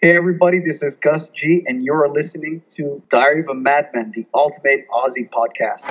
[0.00, 4.26] Hey everybody, this is Gus G, and you're listening to Diary of a Madman, the
[4.32, 5.82] ultimate Ozzy podcast.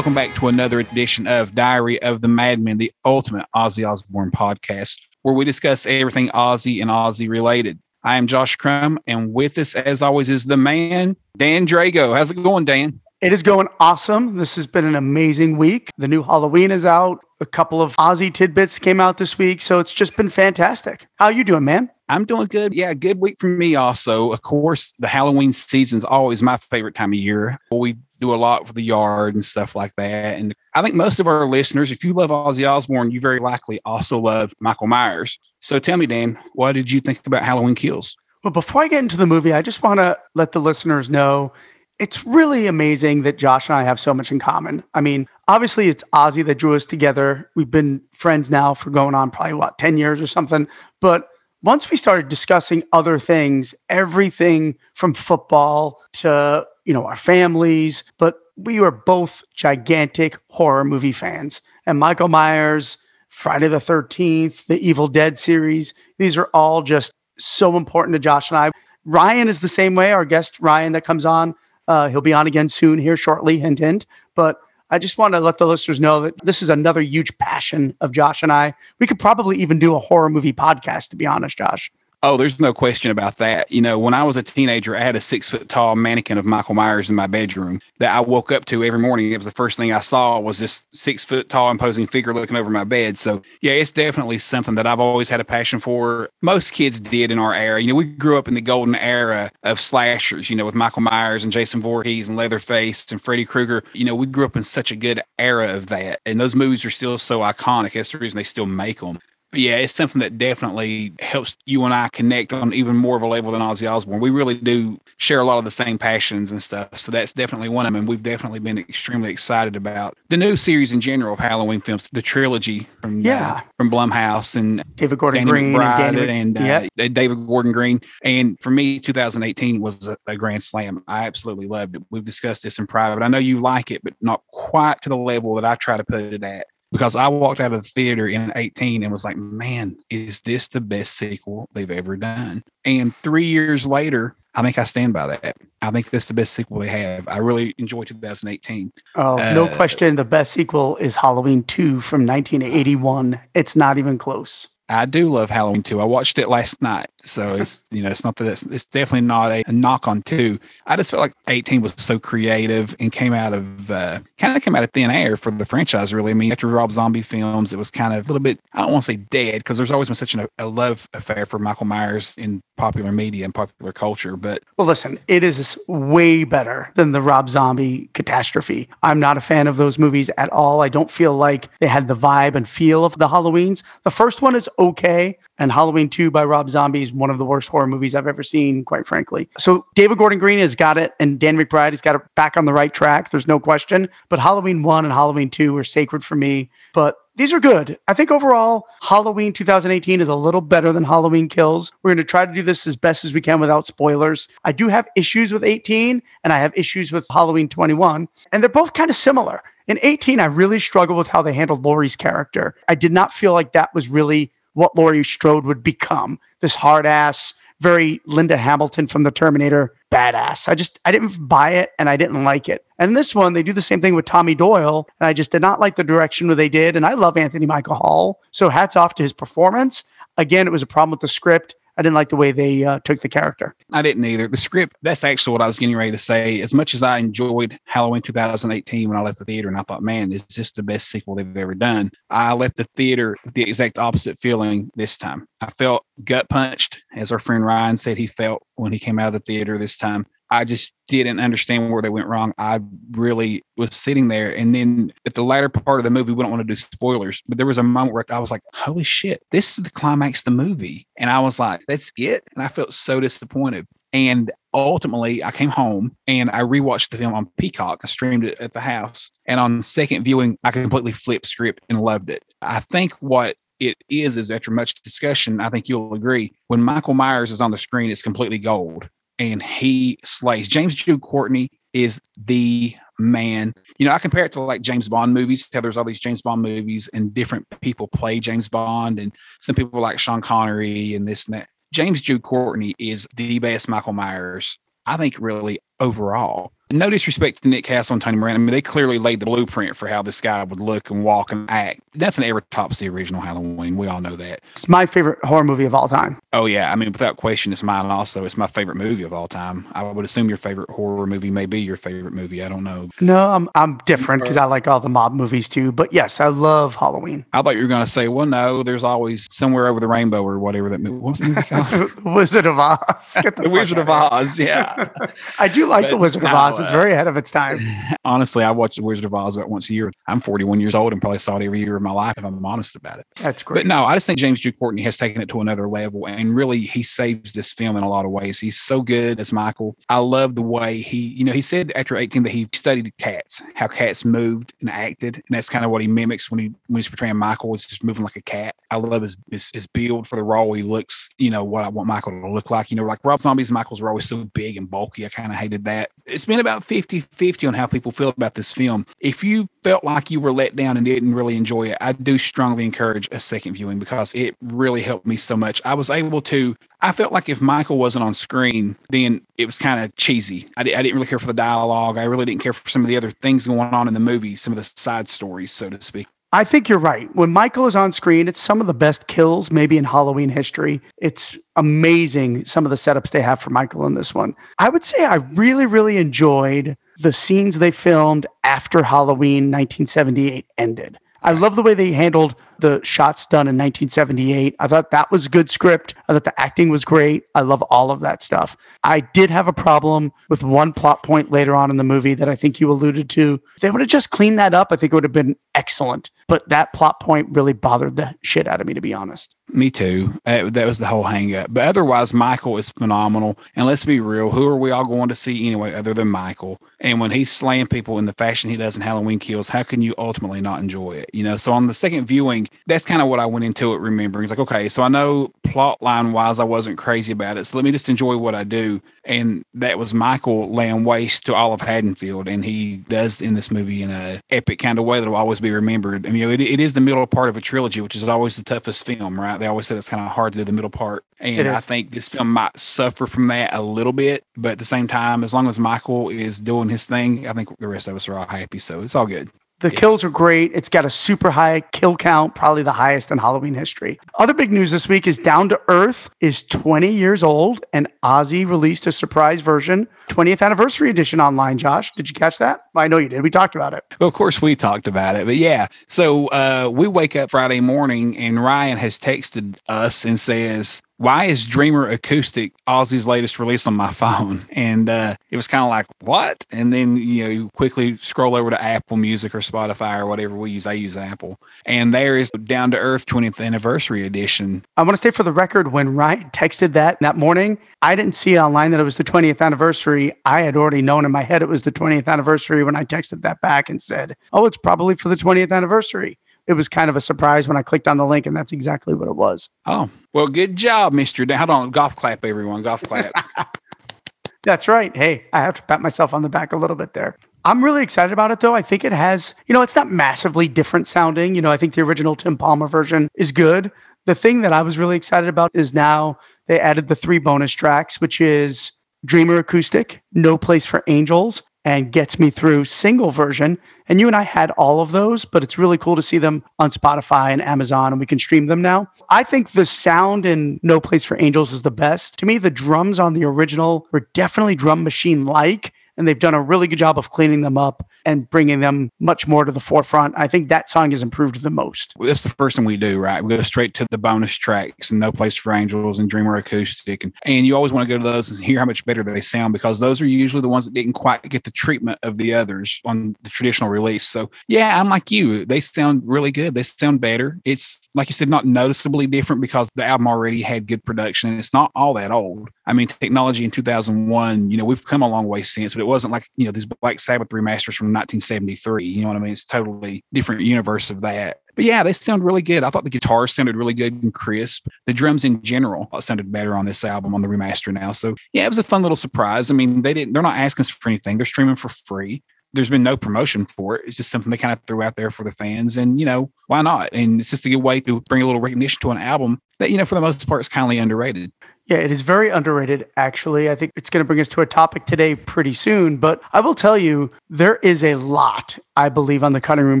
[0.00, 4.98] Welcome back to another edition of Diary of the Madman, the ultimate Ozzy Osbourne podcast,
[5.20, 7.78] where we discuss everything Ozzy and Ozzy related.
[8.02, 12.16] I am Josh Crum, and with us, as always, is the man, Dan Drago.
[12.16, 12.98] How's it going, Dan?
[13.20, 14.38] It is going awesome.
[14.38, 15.90] This has been an amazing week.
[15.98, 17.18] The new Halloween is out.
[17.42, 21.06] A couple of Ozzy tidbits came out this week, so it's just been fantastic.
[21.16, 21.90] How you doing, man?
[22.10, 22.74] I'm doing good.
[22.74, 24.32] Yeah, good week for me also.
[24.32, 27.56] Of course, the Halloween season is always my favorite time of year.
[27.70, 30.38] We do a lot for the yard and stuff like that.
[30.38, 33.80] And I think most of our listeners, if you love Ozzy Osbourne, you very likely
[33.84, 35.38] also love Michael Myers.
[35.60, 38.16] So tell me, Dan, what did you think about Halloween Kills?
[38.42, 41.52] Well, before I get into the movie, I just want to let the listeners know
[42.00, 44.82] it's really amazing that Josh and I have so much in common.
[44.94, 47.50] I mean, obviously, it's Ozzy that drew us together.
[47.54, 50.66] We've been friends now for going on probably what, 10 years or something.
[51.00, 51.28] But
[51.62, 58.40] once we started discussing other things, everything from football to you know, our families, but
[58.56, 61.60] we were both gigantic horror movie fans.
[61.86, 67.76] And Michael Myers, Friday the 13th, the Evil Dead series, these are all just so
[67.76, 68.70] important to Josh and I.
[69.04, 70.12] Ryan is the same way.
[70.12, 71.54] Our guest, Ryan, that comes on,
[71.88, 74.06] uh, he'll be on again soon here shortly, hint, hint.
[74.34, 77.96] But I just want to let the listeners know that this is another huge passion
[78.00, 78.74] of Josh and I.
[78.98, 81.92] We could probably even do a horror movie podcast, to be honest, Josh.
[82.22, 83.72] Oh, there's no question about that.
[83.72, 86.44] You know, when I was a teenager, I had a six foot tall mannequin of
[86.44, 89.32] Michael Myers in my bedroom that I woke up to every morning.
[89.32, 92.58] It was the first thing I saw was this six foot tall imposing figure looking
[92.58, 93.16] over my bed.
[93.16, 96.28] So yeah, it's definitely something that I've always had a passion for.
[96.42, 97.80] Most kids did in our era.
[97.80, 101.00] You know, we grew up in the golden era of slashers, you know, with Michael
[101.00, 103.82] Myers and Jason Voorhees and Leatherface and Freddy Krueger.
[103.94, 106.20] You know, we grew up in such a good era of that.
[106.26, 107.94] And those movies are still so iconic.
[107.94, 109.20] That's the reason they still make them
[109.52, 113.26] yeah, it's something that definitely helps you and I connect on even more of a
[113.26, 114.20] level than Ozzy Osbourne.
[114.20, 116.96] We really do share a lot of the same passions and stuff.
[116.98, 118.00] So that's definitely one of them.
[118.00, 122.08] And we've definitely been extremely excited about the new series in general of Halloween films,
[122.12, 123.52] the trilogy from uh, yeah.
[123.52, 128.00] Uh, from Blumhouse and David Gordon Danny Green McBride and, and, uh, David Gordon Green.
[128.22, 131.02] And for me, 2018 was a, a grand slam.
[131.08, 132.02] I absolutely loved it.
[132.10, 133.22] We've discussed this in private.
[133.22, 136.04] I know you like it, but not quite to the level that I try to
[136.04, 139.36] put it at because I walked out of the theater in 18 and was like,
[139.36, 142.64] man, is this the best sequel they've ever done?
[142.84, 145.56] And three years later, I think I stand by that.
[145.80, 147.28] I think this is the best sequel they have.
[147.28, 148.92] I really enjoyed 2018.
[149.14, 150.16] Oh, uh, no question.
[150.16, 153.40] The best sequel is Halloween 2 from 1981.
[153.54, 154.66] It's not even close.
[154.90, 156.00] I do love Halloween too.
[156.00, 159.26] I watched it last night, so it's you know it's not that it's, it's definitely
[159.26, 160.58] not a, a, knock on two.
[160.84, 164.62] I just felt like 18 was so creative and came out of uh, kind of
[164.64, 166.12] came out of thin air for the franchise.
[166.12, 168.80] Really, I mean, after Rob Zombie films, it was kind of a little bit I
[168.80, 171.60] don't want to say dead because there's always been such an, a love affair for
[171.60, 174.36] Michael Myers in popular media and popular culture.
[174.36, 178.88] But well, listen, it is way better than the Rob Zombie catastrophe.
[179.02, 180.80] I'm not a fan of those movies at all.
[180.80, 183.82] I don't feel like they had the vibe and feel of the Halloweens.
[184.02, 185.38] The first one is okay.
[185.60, 188.42] And Halloween 2 by Rob Zombie is one of the worst horror movies I've ever
[188.42, 189.48] seen, quite frankly.
[189.58, 192.64] So David Gordon Green has got it, and Dan McBride has got it back on
[192.64, 193.30] the right track.
[193.30, 194.08] There's no question.
[194.30, 196.70] But Halloween 1 and Halloween 2 are sacred for me.
[196.94, 197.96] But these are good.
[198.08, 201.92] I think overall, Halloween 2018 is a little better than Halloween Kills.
[202.02, 204.48] We're going to try to do this as best as we can without spoilers.
[204.64, 208.68] I do have issues with 18, and I have issues with Halloween 21, and they're
[208.70, 209.62] both kind of similar.
[209.88, 212.76] In 18, I really struggled with how they handled Laurie's character.
[212.88, 217.06] I did not feel like that was really what Laurie Strode would become this hard
[217.06, 220.68] ass, very Linda Hamilton from the Terminator badass.
[220.68, 222.84] I just I didn't buy it and I didn't like it.
[222.98, 225.62] And this one, they do the same thing with Tommy Doyle, and I just did
[225.62, 226.96] not like the direction where they did.
[226.96, 230.04] And I love Anthony Michael Hall, so hats off to his performance.
[230.36, 231.74] Again, it was a problem with the script.
[232.00, 233.74] I didn't like the way they uh, took the character.
[233.92, 234.48] I didn't either.
[234.48, 236.62] The script, that's actually what I was getting ready to say.
[236.62, 240.02] As much as I enjoyed Halloween 2018 when I left the theater and I thought,
[240.02, 242.10] man, is this the best sequel they've ever done?
[242.30, 245.46] I left the theater with the exact opposite feeling this time.
[245.60, 249.26] I felt gut punched, as our friend Ryan said he felt when he came out
[249.26, 250.24] of the theater this time.
[250.50, 252.52] I just didn't understand where they went wrong.
[252.58, 252.80] I
[253.12, 254.54] really was sitting there.
[254.54, 257.42] And then at the latter part of the movie, we don't want to do spoilers,
[257.46, 260.40] but there was a moment where I was like, holy shit, this is the climax
[260.40, 261.06] of the movie.
[261.16, 262.42] And I was like, that's it.
[262.54, 263.86] And I felt so disappointed.
[264.12, 268.00] And ultimately, I came home and I rewatched the film on Peacock.
[268.02, 269.30] I streamed it at the house.
[269.46, 272.44] And on second viewing, I completely flipped script and loved it.
[272.60, 276.52] I think what it is is after much discussion, I think you'll agree.
[276.66, 279.08] When Michael Myers is on the screen, it's completely gold
[279.40, 280.68] and he slays.
[280.68, 283.74] James Jude Courtney is the man.
[283.98, 285.68] You know, I compare it to like James Bond movies.
[285.72, 289.74] How there's all these James Bond movies and different people play James Bond, and some
[289.74, 291.68] people like Sean Connery and this and that.
[291.92, 297.68] James Jude Courtney is the best Michael Myers, I think, really overall no disrespect to
[297.68, 298.56] Nick Castle and Tony Moran.
[298.56, 301.52] I mean, they clearly laid the blueprint for how this guy would look and walk
[301.52, 302.00] and act.
[302.14, 303.96] Nothing ever tops the original Halloween.
[303.96, 304.60] We all know that.
[304.72, 306.38] It's my favorite horror movie of all time.
[306.52, 308.06] Oh yeah, I mean, without question, it's mine.
[308.06, 309.86] Also, it's my favorite movie of all time.
[309.92, 312.62] I would assume your favorite horror movie may be your favorite movie.
[312.62, 313.10] I don't know.
[313.20, 315.92] No, I'm I'm different because I like all the mob movies too.
[315.92, 317.44] But yes, I love Halloween.
[317.52, 320.42] I thought you were going to say, well, no, there's always somewhere over the rainbow
[320.42, 321.16] or whatever that movie.
[321.20, 322.22] Was the?
[322.24, 323.34] Wizard of Oz.
[323.34, 324.58] the, the Wizard of Oz.
[324.58, 325.08] Yeah,
[325.58, 326.79] I do like but, the Wizard of Oz.
[326.82, 327.78] It's very ahead of its time.
[328.24, 330.12] Honestly, I watch The Wizard of Oz about once a year.
[330.26, 332.64] I'm 41 years old and probably saw it every year of my life if I'm
[332.64, 333.26] honest about it.
[333.36, 333.80] That's great.
[333.80, 336.54] But no, I just think James Jude Courtney has taken it to another level and
[336.54, 338.60] really he saves this film in a lot of ways.
[338.60, 339.96] He's so good as Michael.
[340.08, 343.62] I love the way he, you know, he said after 18 that he studied cats,
[343.74, 345.36] how cats moved and acted.
[345.36, 348.04] And that's kind of what he mimics when he when he's portraying Michael, is just
[348.04, 348.74] moving like a cat.
[348.90, 350.72] I love his, his, his build for the role.
[350.72, 352.90] He looks, you know, what I want Michael to look like.
[352.90, 355.24] You know, like Rob Zombie's Michaels were always so big and bulky.
[355.24, 356.10] I kind of hated that.
[356.30, 359.06] It's been about 50 50 on how people feel about this film.
[359.18, 362.38] If you felt like you were let down and didn't really enjoy it, I do
[362.38, 365.82] strongly encourage a second viewing because it really helped me so much.
[365.84, 369.78] I was able to, I felt like if Michael wasn't on screen, then it was
[369.78, 370.68] kind of cheesy.
[370.76, 372.18] I, I didn't really care for the dialogue.
[372.18, 374.56] I really didn't care for some of the other things going on in the movie,
[374.56, 376.26] some of the side stories, so to speak.
[376.52, 377.32] I think you're right.
[377.36, 381.00] When Michael is on screen, it's some of the best kills maybe in Halloween history.
[381.18, 384.56] It's amazing some of the setups they have for Michael in this one.
[384.80, 391.18] I would say I really, really enjoyed the scenes they filmed after Halloween 1978 ended.
[391.42, 394.74] I love the way they handled the shots done in 1978.
[394.78, 396.14] I thought that was good script.
[396.28, 397.44] I thought the acting was great.
[397.54, 398.76] I love all of that stuff.
[399.04, 402.48] I did have a problem with one plot point later on in the movie that
[402.48, 403.60] I think you alluded to.
[403.76, 406.30] If they would have just cleaned that up, I think it would have been excellent.
[406.48, 409.56] But that plot point really bothered the shit out of me, to be honest.
[409.72, 410.34] Me too.
[410.44, 411.68] Uh, that was the whole hang up.
[411.70, 413.58] But otherwise, Michael is phenomenal.
[413.76, 416.80] And let's be real, who are we all going to see anyway, other than Michael?
[416.98, 420.02] And when he's slaying people in the fashion he does in Halloween Kills, how can
[420.02, 421.30] you ultimately not enjoy it?
[421.32, 423.98] You know, so on the second viewing, that's kind of what I went into it
[423.98, 424.44] remembering.
[424.44, 427.64] It's like, okay, so I know plot line wise, I wasn't crazy about it.
[427.64, 429.00] So let me just enjoy what I do.
[429.24, 432.48] And that was Michael laying waste to all of Haddonfield.
[432.48, 435.60] And he does in this movie in a epic kind of way that will always
[435.60, 436.26] be remembered.
[436.26, 438.64] I mean, it, it is the middle part of a trilogy, which is always the
[438.64, 439.59] toughest film, right?
[439.60, 441.24] They always say it's kind of hard to do the middle part.
[441.38, 444.44] And I think this film might suffer from that a little bit.
[444.56, 447.78] But at the same time, as long as Michael is doing his thing, I think
[447.78, 448.78] the rest of us are all happy.
[448.78, 449.50] So it's all good.
[449.80, 449.98] The yeah.
[449.98, 450.72] kills are great.
[450.74, 454.20] It's got a super high kill count, probably the highest in Halloween history.
[454.38, 458.68] Other big news this week is Down to Earth is 20 years old, and Ozzy
[458.68, 461.78] released a surprise version, 20th anniversary edition online.
[461.78, 462.82] Josh, did you catch that?
[462.94, 463.42] I know you did.
[463.42, 464.04] We talked about it.
[464.18, 465.86] Well, of course, we talked about it, but yeah.
[466.06, 471.44] So uh, we wake up Friday morning, and Ryan has texted us and says, why
[471.44, 474.66] is Dreamer Acoustic Ozzy's latest release on my phone?
[474.70, 476.64] And uh, it was kind of like, what?
[476.72, 480.56] And then, you know, you quickly scroll over to Apple Music or Spotify or whatever
[480.56, 480.86] we use.
[480.86, 481.60] I use Apple.
[481.84, 484.82] And there is Down to Earth 20th Anniversary Edition.
[484.96, 488.34] I want to say for the record, when Ryan texted that that morning, I didn't
[488.34, 490.32] see online that it was the 20th anniversary.
[490.46, 493.42] I had already known in my head it was the 20th anniversary when I texted
[493.42, 496.38] that back and said, oh, it's probably for the 20th anniversary
[496.70, 499.12] it was kind of a surprise when I clicked on the link, and that's exactly
[499.12, 499.68] what it was.
[499.86, 501.44] Oh, well, good job, Mister.
[501.56, 503.32] Hold on, golf clap, everyone, golf clap.
[504.62, 505.14] that's right.
[505.16, 507.36] Hey, I have to pat myself on the back a little bit there.
[507.64, 508.74] I'm really excited about it though.
[508.74, 511.54] I think it has, you know, it's not massively different sounding.
[511.56, 513.90] You know, I think the original Tim Palmer version is good.
[514.26, 517.72] The thing that I was really excited about is now they added the three bonus
[517.72, 518.92] tracks, which is
[519.24, 523.78] Dreamer Acoustic, No Place for Angels, and gets me through single version.
[524.08, 526.62] And you and I had all of those, but it's really cool to see them
[526.78, 529.08] on Spotify and Amazon, and we can stream them now.
[529.30, 532.38] I think the sound in No Place for Angels is the best.
[532.40, 535.92] To me, the drums on the original were definitely drum machine like.
[536.20, 539.48] And they've done a really good job of cleaning them up and bringing them much
[539.48, 540.34] more to the forefront.
[540.36, 542.12] I think that song has improved the most.
[542.18, 543.42] Well, that's the first thing we do, right?
[543.42, 547.24] We go straight to the bonus tracks and No Place for Angels and Dreamer Acoustic.
[547.24, 549.40] And, and you always want to go to those and hear how much better they
[549.40, 552.52] sound because those are usually the ones that didn't quite get the treatment of the
[552.52, 554.22] others on the traditional release.
[554.22, 555.64] So, yeah, I'm like you.
[555.64, 556.74] They sound really good.
[556.74, 557.58] They sound better.
[557.64, 561.58] It's, like you said, not noticeably different because the album already had good production and
[561.58, 562.68] it's not all that old.
[562.86, 566.06] I mean, technology in 2001, you know, we've come a long way since, but it
[566.10, 569.04] wasn't like, you know, these Black Sabbath remasters from 1973.
[569.04, 569.52] You know what I mean?
[569.52, 571.58] It's totally different universe of that.
[571.76, 572.84] But yeah, they sound really good.
[572.84, 574.86] I thought the guitars sounded really good and crisp.
[575.06, 578.12] The drums in general sounded better on this album on the remaster now.
[578.12, 579.70] So yeah, it was a fun little surprise.
[579.70, 581.38] I mean, they didn't they're not asking us for anything.
[581.38, 582.42] They're streaming for free.
[582.72, 584.02] There's been no promotion for it.
[584.06, 585.96] It's just something they kind of threw out there for the fans.
[585.96, 587.08] And, you know, why not?
[587.12, 589.90] And it's just a good way to bring a little recognition to an album that,
[589.90, 591.52] you know, for the most part is kindly underrated.
[591.90, 593.68] Yeah, it is very underrated, actually.
[593.68, 596.18] I think it's going to bring us to a topic today pretty soon.
[596.18, 600.00] But I will tell you, there is a lot, I believe, on the cutting room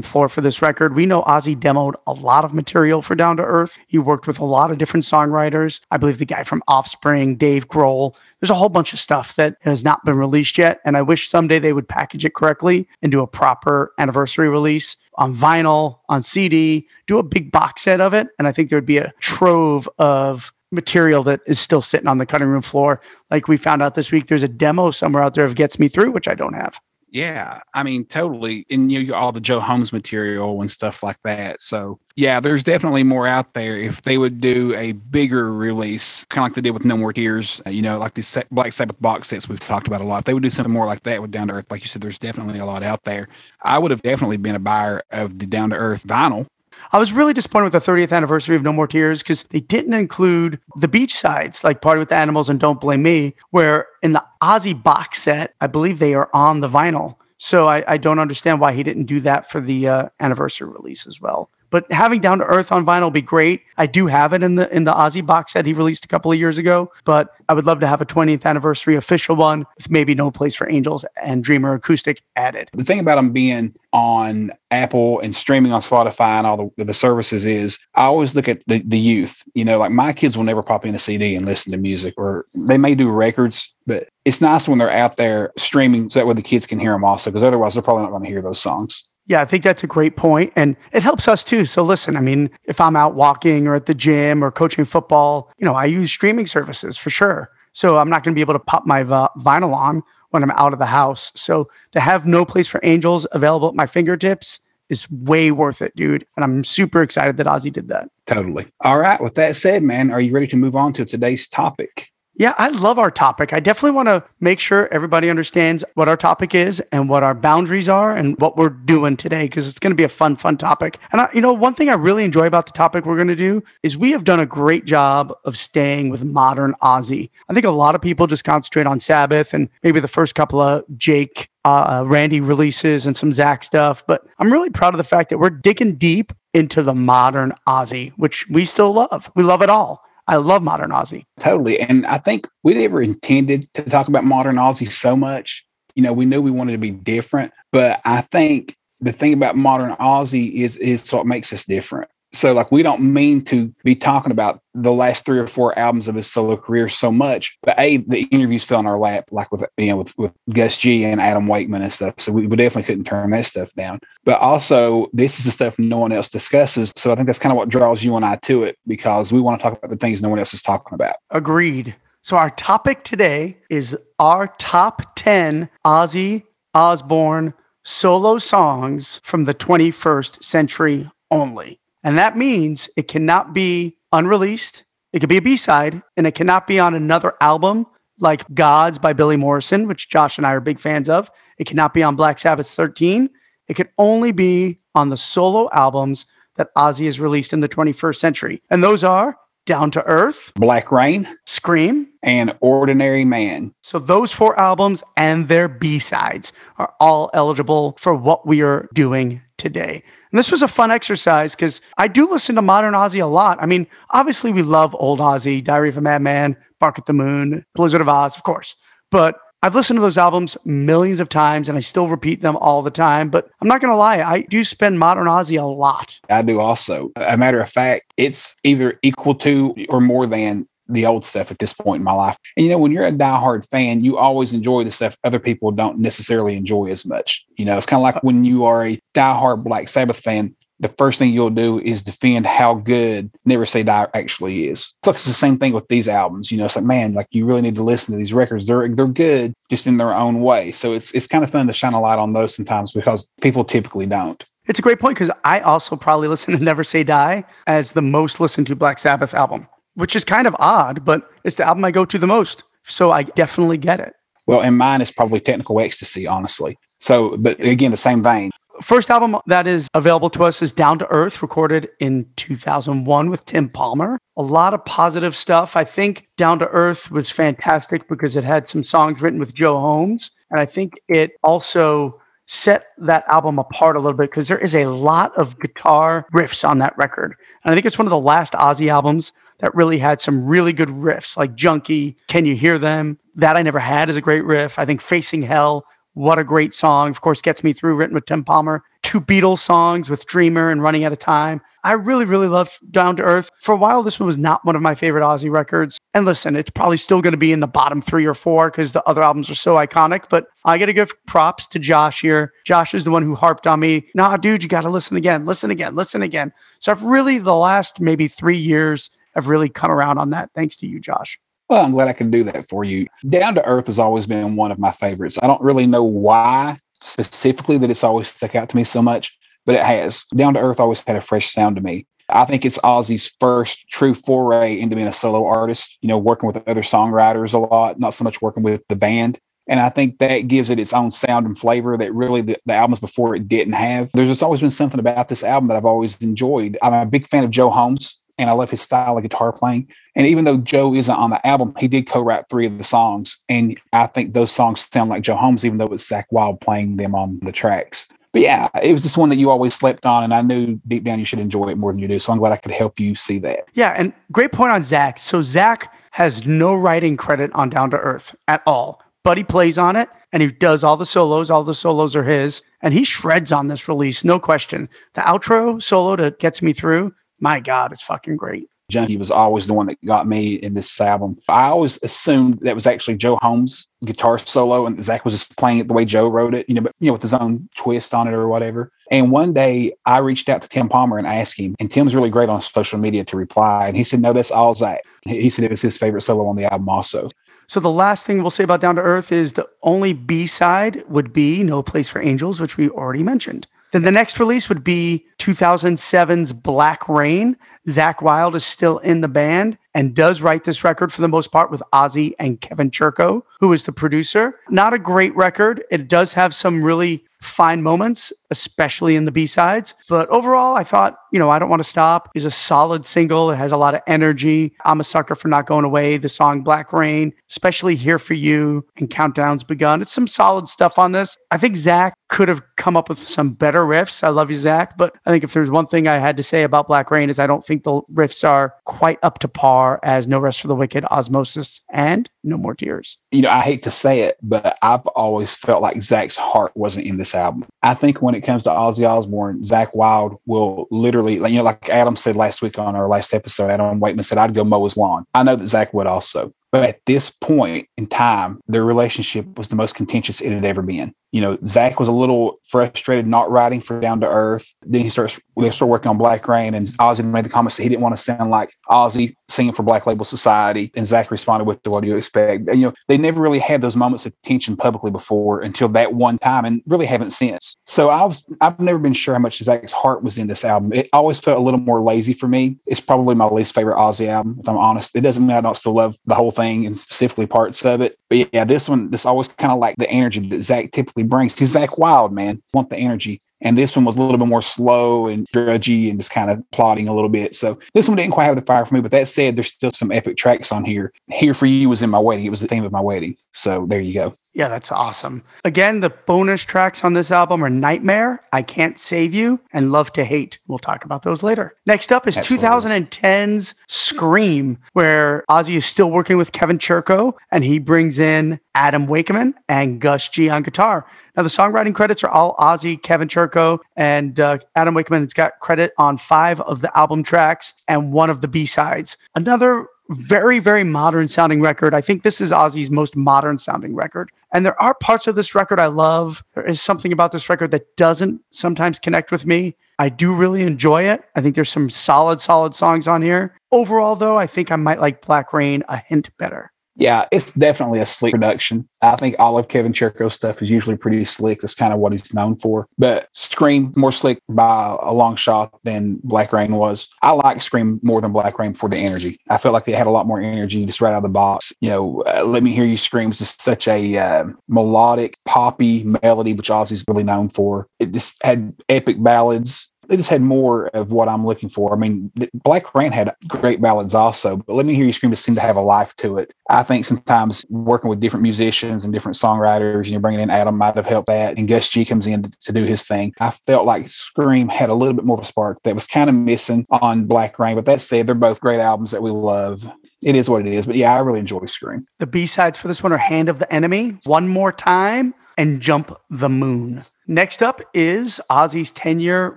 [0.00, 0.94] floor for this record.
[0.94, 3.76] We know Ozzy demoed a lot of material for Down to Earth.
[3.88, 5.80] He worked with a lot of different songwriters.
[5.90, 8.14] I believe the guy from Offspring, Dave Grohl.
[8.38, 10.78] There's a whole bunch of stuff that has not been released yet.
[10.84, 14.96] And I wish someday they would package it correctly and do a proper anniversary release
[15.16, 18.28] on vinyl, on CD, do a big box set of it.
[18.38, 22.18] And I think there would be a trove of material that is still sitting on
[22.18, 23.00] the cutting room floor.
[23.30, 25.88] Like we found out this week, there's a demo somewhere out there of Gets Me
[25.88, 26.80] Through, which I don't have.
[27.12, 28.64] Yeah, I mean, totally.
[28.70, 31.60] And you know, all the Joe Holmes material and stuff like that.
[31.60, 33.76] So, yeah, there's definitely more out there.
[33.76, 37.12] If they would do a bigger release, kind of like they did with No More
[37.12, 40.20] Tears, uh, you know, like these Black Sabbath box sets we've talked about a lot.
[40.20, 42.00] If they would do something more like that with Down to Earth, like you said,
[42.00, 43.28] there's definitely a lot out there.
[43.62, 46.46] I would have definitely been a buyer of the Down to Earth vinyl
[46.92, 49.92] I was really disappointed with the 30th anniversary of No More Tears because they didn't
[49.92, 54.12] include the B sides like Party with the Animals and Don't Blame Me, where in
[54.12, 57.14] the Ozzy box set, I believe they are on the vinyl.
[57.38, 61.06] So I, I don't understand why he didn't do that for the uh, anniversary release
[61.06, 61.48] as well.
[61.70, 63.62] But having Down to Earth on vinyl be great.
[63.78, 66.30] I do have it in the in the Ozzy box set he released a couple
[66.30, 69.90] of years ago, but I would love to have a 20th anniversary official one with
[69.90, 72.70] maybe No Place for Angels and Dreamer Acoustic added.
[72.74, 76.94] The thing about them being on Apple and streaming on Spotify and all the, the
[76.94, 79.42] services is I always look at the, the youth.
[79.54, 82.14] You know, like my kids will never pop in a CD and listen to music,
[82.16, 86.26] or they may do records, but it's nice when they're out there streaming so that
[86.26, 88.42] way the kids can hear them also, because otherwise they're probably not going to hear
[88.42, 89.08] those songs.
[89.26, 91.64] Yeah, I think that's a great point, and it helps us too.
[91.64, 95.52] So listen, I mean, if I'm out walking or at the gym or coaching football,
[95.58, 97.50] you know, I use streaming services for sure.
[97.72, 100.72] So I'm not going to be able to pop my vinyl on when I'm out
[100.72, 101.30] of the house.
[101.36, 104.58] So to have No Place for Angels available at my fingertips
[104.88, 106.26] is way worth it, dude.
[106.34, 108.10] And I'm super excited that Ozzy did that.
[108.26, 108.66] Totally.
[108.80, 109.20] All right.
[109.20, 112.10] With that said, man, are you ready to move on to today's topic?
[112.40, 113.52] Yeah, I love our topic.
[113.52, 117.34] I definitely want to make sure everybody understands what our topic is and what our
[117.34, 120.56] boundaries are and what we're doing today because it's going to be a fun, fun
[120.56, 120.96] topic.
[121.12, 123.36] And I, you know, one thing I really enjoy about the topic we're going to
[123.36, 127.28] do is we have done a great job of staying with modern Ozzy.
[127.50, 130.62] I think a lot of people just concentrate on Sabbath and maybe the first couple
[130.62, 134.02] of Jake, uh, Randy releases and some Zach stuff.
[134.06, 138.12] But I'm really proud of the fact that we're digging deep into the modern Ozzy,
[138.16, 139.30] which we still love.
[139.36, 140.06] We love it all.
[140.30, 141.24] I love modern Ozzy.
[141.40, 141.80] Totally.
[141.80, 145.66] And I think we never intended to talk about modern Ozzy so much.
[145.96, 149.56] You know, we knew we wanted to be different, but I think the thing about
[149.56, 153.94] modern Ozzy is is what makes us different so like we don't mean to be
[153.94, 157.78] talking about the last three or four albums of his solo career so much but
[157.78, 161.04] a the interviews fell in our lap like with you know with, with gus g
[161.04, 163.98] and adam wakeman and stuff so we, we definitely couldn't turn that stuff down.
[164.24, 167.52] But also this is the stuff no one else discusses so i think that's kind
[167.52, 169.96] of what draws you and i to it because we want to talk about the
[169.96, 171.16] things no one else is talking about.
[171.30, 171.94] Agreed.
[172.22, 176.42] So our topic today is our top 10 ozzy
[176.74, 184.84] osbourne solo songs from the 21st century only and that means it cannot be unreleased.
[185.12, 187.86] It could be a B side, and it cannot be on another album
[188.18, 191.30] like Gods by Billy Morrison, which Josh and I are big fans of.
[191.58, 193.28] It cannot be on Black Sabbath's 13.
[193.68, 196.26] It can only be on the solo albums
[196.56, 198.62] that Ozzy has released in the 21st century.
[198.70, 203.72] And those are Down to Earth, Black Rain, Scream, and Ordinary Man.
[203.82, 208.88] So those four albums and their B sides are all eligible for what we are
[208.94, 210.02] doing today.
[210.32, 213.58] And this was a fun exercise because I do listen to modern Ozzy a lot.
[213.60, 217.64] I mean, obviously we love old Ozzy, Diary of a Madman, Bark at the Moon,
[217.74, 218.74] Blizzard of Oz, of course.
[219.10, 222.80] But I've listened to those albums millions of times and I still repeat them all
[222.80, 223.28] the time.
[223.28, 226.18] But I'm not going to lie, I do spend modern Ozzy a lot.
[226.30, 227.10] I do also.
[227.16, 231.58] A matter of fact, it's either equal to or more than the old stuff at
[231.58, 232.36] this point in my life.
[232.56, 235.70] And you know, when you're a diehard fan, you always enjoy the stuff other people
[235.70, 237.44] don't necessarily enjoy as much.
[237.56, 240.54] You know, it's kind of like uh, when you are a diehard Black Sabbath fan,
[240.80, 244.94] the first thing you'll do is defend how good Never Say Die actually is.
[245.06, 246.50] It's the same thing with these albums.
[246.50, 248.66] You know, it's like, man, like you really need to listen to these records.
[248.66, 250.72] They're they're good just in their own way.
[250.72, 253.62] So it's it's kind of fun to shine a light on those sometimes because people
[253.62, 254.42] typically don't.
[254.66, 258.02] It's a great point because I also probably listen to Never Say Die as the
[258.02, 261.84] most listened to Black Sabbath album, which is kind of odd, but it's the album
[261.84, 262.64] I go to the most.
[262.84, 264.14] So I definitely get it.
[264.46, 266.78] Well, and mine is probably Technical Ecstasy, honestly.
[266.98, 270.98] So, but again, the same vein first album that is available to us is Down
[270.98, 274.18] to Earth, recorded in 2001 with Tim Palmer.
[274.36, 275.76] A lot of positive stuff.
[275.76, 279.78] I think Down to Earth was fantastic because it had some songs written with Joe
[279.78, 280.30] Holmes.
[280.50, 282.19] And I think it also
[282.50, 286.68] set that album apart a little bit because there is a lot of guitar riffs
[286.68, 287.36] on that record.
[287.62, 290.72] And I think it's one of the last Ozzy albums that really had some really
[290.72, 293.16] good riffs, like Junkie, Can You Hear Them?
[293.36, 294.80] That I Never Had is a great riff.
[294.80, 297.10] I think Facing Hell what a great song.
[297.10, 298.82] Of course, Gets Me Through, written with Tim Palmer.
[299.02, 301.60] Two Beatles songs with Dreamer and Running Out of Time.
[301.82, 303.50] I really, really love Down to Earth.
[303.62, 305.98] For a while, this one was not one of my favorite Ozzy records.
[306.12, 308.92] And listen, it's probably still going to be in the bottom three or four because
[308.92, 310.24] the other albums are so iconic.
[310.28, 312.52] But I got to give props to Josh here.
[312.66, 314.06] Josh is the one who harped on me.
[314.14, 316.52] Nah, dude, you got to listen again, listen again, listen again.
[316.78, 320.50] So I've really, the last maybe three years, I've really come around on that.
[320.54, 321.40] Thanks to you, Josh.
[321.70, 323.06] Well, I'm glad I can do that for you.
[323.28, 325.38] Down to Earth has always been one of my favorites.
[325.40, 329.38] I don't really know why specifically that it's always stuck out to me so much,
[329.66, 330.24] but it has.
[330.34, 332.06] Down to Earth always had a fresh sound to me.
[332.28, 336.46] I think it's Ozzy's first true foray into being a solo artist, you know, working
[336.46, 339.38] with other songwriters a lot, not so much working with the band.
[339.68, 342.74] And I think that gives it its own sound and flavor that really the, the,
[342.74, 344.10] albums before it didn't have.
[344.12, 346.78] There's just always been something about this album that I've always enjoyed.
[346.82, 349.88] I'm a big fan of Joe Holmes and I love his style of guitar playing.
[350.16, 353.38] And even though Joe isn't on the album, he did co-write three of the songs,
[353.48, 356.96] and I think those songs sound like Joe Holmes, even though it's Zakk Wylde playing
[356.96, 358.08] them on the tracks.
[358.32, 361.04] But yeah, it was just one that you always slept on, and I knew deep
[361.04, 362.18] down you should enjoy it more than you do.
[362.18, 363.64] So I'm glad I could help you see that.
[363.74, 365.18] Yeah, and great point on Zach.
[365.18, 369.78] So Zach has no writing credit on Down to Earth at all, but he plays
[369.78, 371.50] on it and he does all the solos.
[371.50, 374.88] All the solos are his, and he shreds on this release, no question.
[375.14, 378.68] The outro solo that gets me through my God, it's fucking great.
[378.90, 381.38] Junkie was always the one that got me in this album.
[381.48, 385.78] I always assumed that was actually Joe Holmes' guitar solo, and Zach was just playing
[385.78, 388.12] it the way Joe wrote it, you know, but you know, with his own twist
[388.12, 388.92] on it or whatever.
[389.10, 392.30] And one day I reached out to Tim Palmer and asked him, and Tim's really
[392.30, 393.86] great on social media to reply.
[393.86, 395.02] And he said, No, that's all Zach.
[395.24, 397.30] He said it was his favorite solo on the album also.
[397.68, 401.04] So the last thing we'll say about Down to Earth is the only B side
[401.08, 403.68] would be No Place for Angels, which we already mentioned.
[403.92, 407.56] Then the next release would be 2007's Black Rain.
[407.88, 411.50] Zakk Wylde is still in the band and does write this record for the most
[411.50, 414.58] part with Ozzy and Kevin Churko, who is the producer.
[414.68, 415.84] Not a great record.
[415.90, 419.94] It does have some really fine moments, especially in the B sides.
[420.08, 423.50] But overall, I thought, you know, I Don't Want to Stop is a solid single.
[423.50, 424.74] It has a lot of energy.
[424.84, 428.84] I'm a sucker for Not Going Away, the song Black Rain, especially Here for You
[428.98, 430.02] and Countdown's Begun.
[430.02, 431.38] It's some solid stuff on this.
[431.50, 434.22] I think Zach could have come up with some better riffs.
[434.22, 434.96] I love you, Zach.
[434.96, 437.38] But I think if there's one thing I had to say about Black Rain is
[437.38, 440.74] I don't think the riffs are quite up to par as No Rest for the
[440.74, 443.16] Wicked, Ozzmosis, and No More Tears.
[443.30, 447.06] You know, I hate to say it, but I've always felt like Zach's heart wasn't
[447.06, 447.68] in this album.
[447.84, 451.88] I think when it comes to Ozzy Osbourne, Zakk Wylde will literally, you know, like
[451.88, 454.96] Adam said last week on our last episode, Adam Wakeman said, I'd go mow his
[454.96, 455.24] lawn.
[455.32, 456.52] I know that Zach would also.
[456.72, 460.82] But at this point in time, their relationship was the most contentious it had ever
[460.82, 464.74] been you know, Zach was a little frustrated not writing for Down to Earth.
[464.82, 467.82] Then he starts they start working on Black Rain, and Ozzy made the comments that
[467.82, 470.90] he didn't want to sound like Ozzy singing for Black Label Society.
[470.96, 473.82] And Zach responded with, "What do you expect?" And, you know, they never really had
[473.82, 477.76] those moments of tension publicly before until that one time, and really haven't since.
[477.86, 480.92] So I was I've never been sure how much Zach's heart was in this album.
[480.92, 482.78] It always felt a little more lazy for me.
[482.86, 485.14] It's probably my least favorite Ozzy album, if I'm honest.
[485.14, 488.18] It doesn't mean I don't still love the whole thing and specifically parts of it,
[488.28, 491.58] but yeah, this one, this always kind of like the energy that Zach typically brings.
[491.58, 492.62] He's Zakk Wylde, man.
[492.72, 493.40] Want the energy.
[493.62, 496.62] And this one was a little bit more slow and drudgy and just kind of
[496.70, 497.54] plodding a little bit.
[497.54, 499.02] So this one didn't quite have the fire for me.
[499.02, 501.12] But that said, there's still some epic tracks on here.
[501.28, 502.46] Here for You was in my wedding.
[502.46, 503.36] It was the theme of my wedding.
[503.52, 504.34] So there you go.
[504.52, 505.44] Yeah, that's awesome.
[505.64, 510.12] Again, the bonus tracks on this album are Nightmare, I Can't Save You, and Love
[510.14, 510.58] to Hate.
[510.66, 511.76] We'll talk about those later.
[511.86, 512.66] Next up is Absolutely.
[512.66, 519.06] 2010's Scream, where Ozzy is still working with Kevin Churko and he brings in Adam
[519.06, 521.06] Wakeman and Gus G on guitar.
[521.36, 525.60] Now, the songwriting credits are all Ozzy, Kevin Churko, and uh, Adam Wakeman It's got
[525.60, 529.16] credit on five of the album tracks and one of the B sides.
[529.36, 531.94] Another very, very modern sounding record.
[531.94, 534.30] I think this is Ozzy's most modern sounding record.
[534.52, 536.42] And there are parts of this record I love.
[536.54, 539.76] There is something about this record that doesn't sometimes connect with me.
[539.98, 541.22] I do really enjoy it.
[541.36, 543.54] I think there's some solid, solid songs on here.
[543.70, 546.69] Overall, though, I think I might like Black Rain a hint better.
[546.96, 548.88] Yeah, it's definitely a slick production.
[549.02, 551.60] I think all of Kevin Churko's stuff is usually pretty slick.
[551.60, 552.88] That's kind of what he's known for.
[552.98, 557.08] But Scream more slick by a long shot than Black Rain was.
[557.22, 559.38] I like Scream more than Black Rain for the energy.
[559.48, 561.72] I felt like they had a lot more energy just right out of the box.
[561.80, 566.04] You know, uh, Let Me Hear You Scream is just such a uh, melodic, poppy
[566.22, 567.86] melody, which Ozzy's really known for.
[567.98, 571.94] It just had epic ballads they just had more of what I'm looking for.
[571.94, 575.44] I mean, Black Rain had great ballads also, but Let Me Hear You Scream just
[575.44, 576.52] seemed to have a life to it.
[576.68, 580.50] I think sometimes working with different musicians and different songwriters, and you know, bringing in
[580.50, 583.32] Adam might have helped that, and Gus G comes in to do his thing.
[583.38, 586.28] I felt like Scream had a little bit more of a spark that was kind
[586.28, 587.76] of missing on Black Rain.
[587.76, 589.88] But that said, they're both great albums that we love
[590.22, 590.86] it is what it is.
[590.86, 592.04] But yeah, I really enjoy Scream.
[592.18, 595.82] The B sides for this one are Hand of the Enemy, One More Time, and
[595.82, 597.04] Jump the Moon.
[597.26, 599.50] Next up is Ozzy's 10 year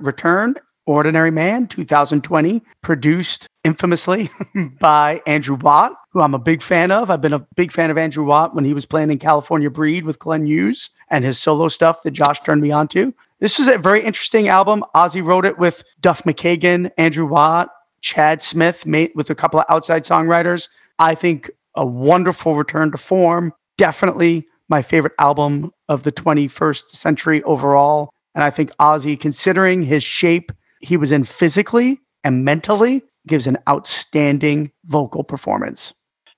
[0.01, 4.29] return, Ordinary Man 2020, produced infamously
[4.81, 7.09] by Andrew Watt, who I'm a big fan of.
[7.09, 10.03] I've been a big fan of Andrew Watt when he was playing in California Breed
[10.03, 13.13] with Glenn Hughes and his solo stuff that Josh turned me on to.
[13.39, 14.83] This is a very interesting album.
[14.93, 17.69] Ozzy wrote it with Duff McKagan, Andrew Watt,
[18.01, 20.67] Chad Smith, made with a couple of outside songwriters.
[20.99, 23.53] I think a wonderful return to form.
[23.77, 28.09] Definitely my favorite album of the 21st century overall.
[28.33, 33.59] And I think Ozzy, considering his shape he was in physically and mentally, gives an
[33.69, 35.93] outstanding vocal performance.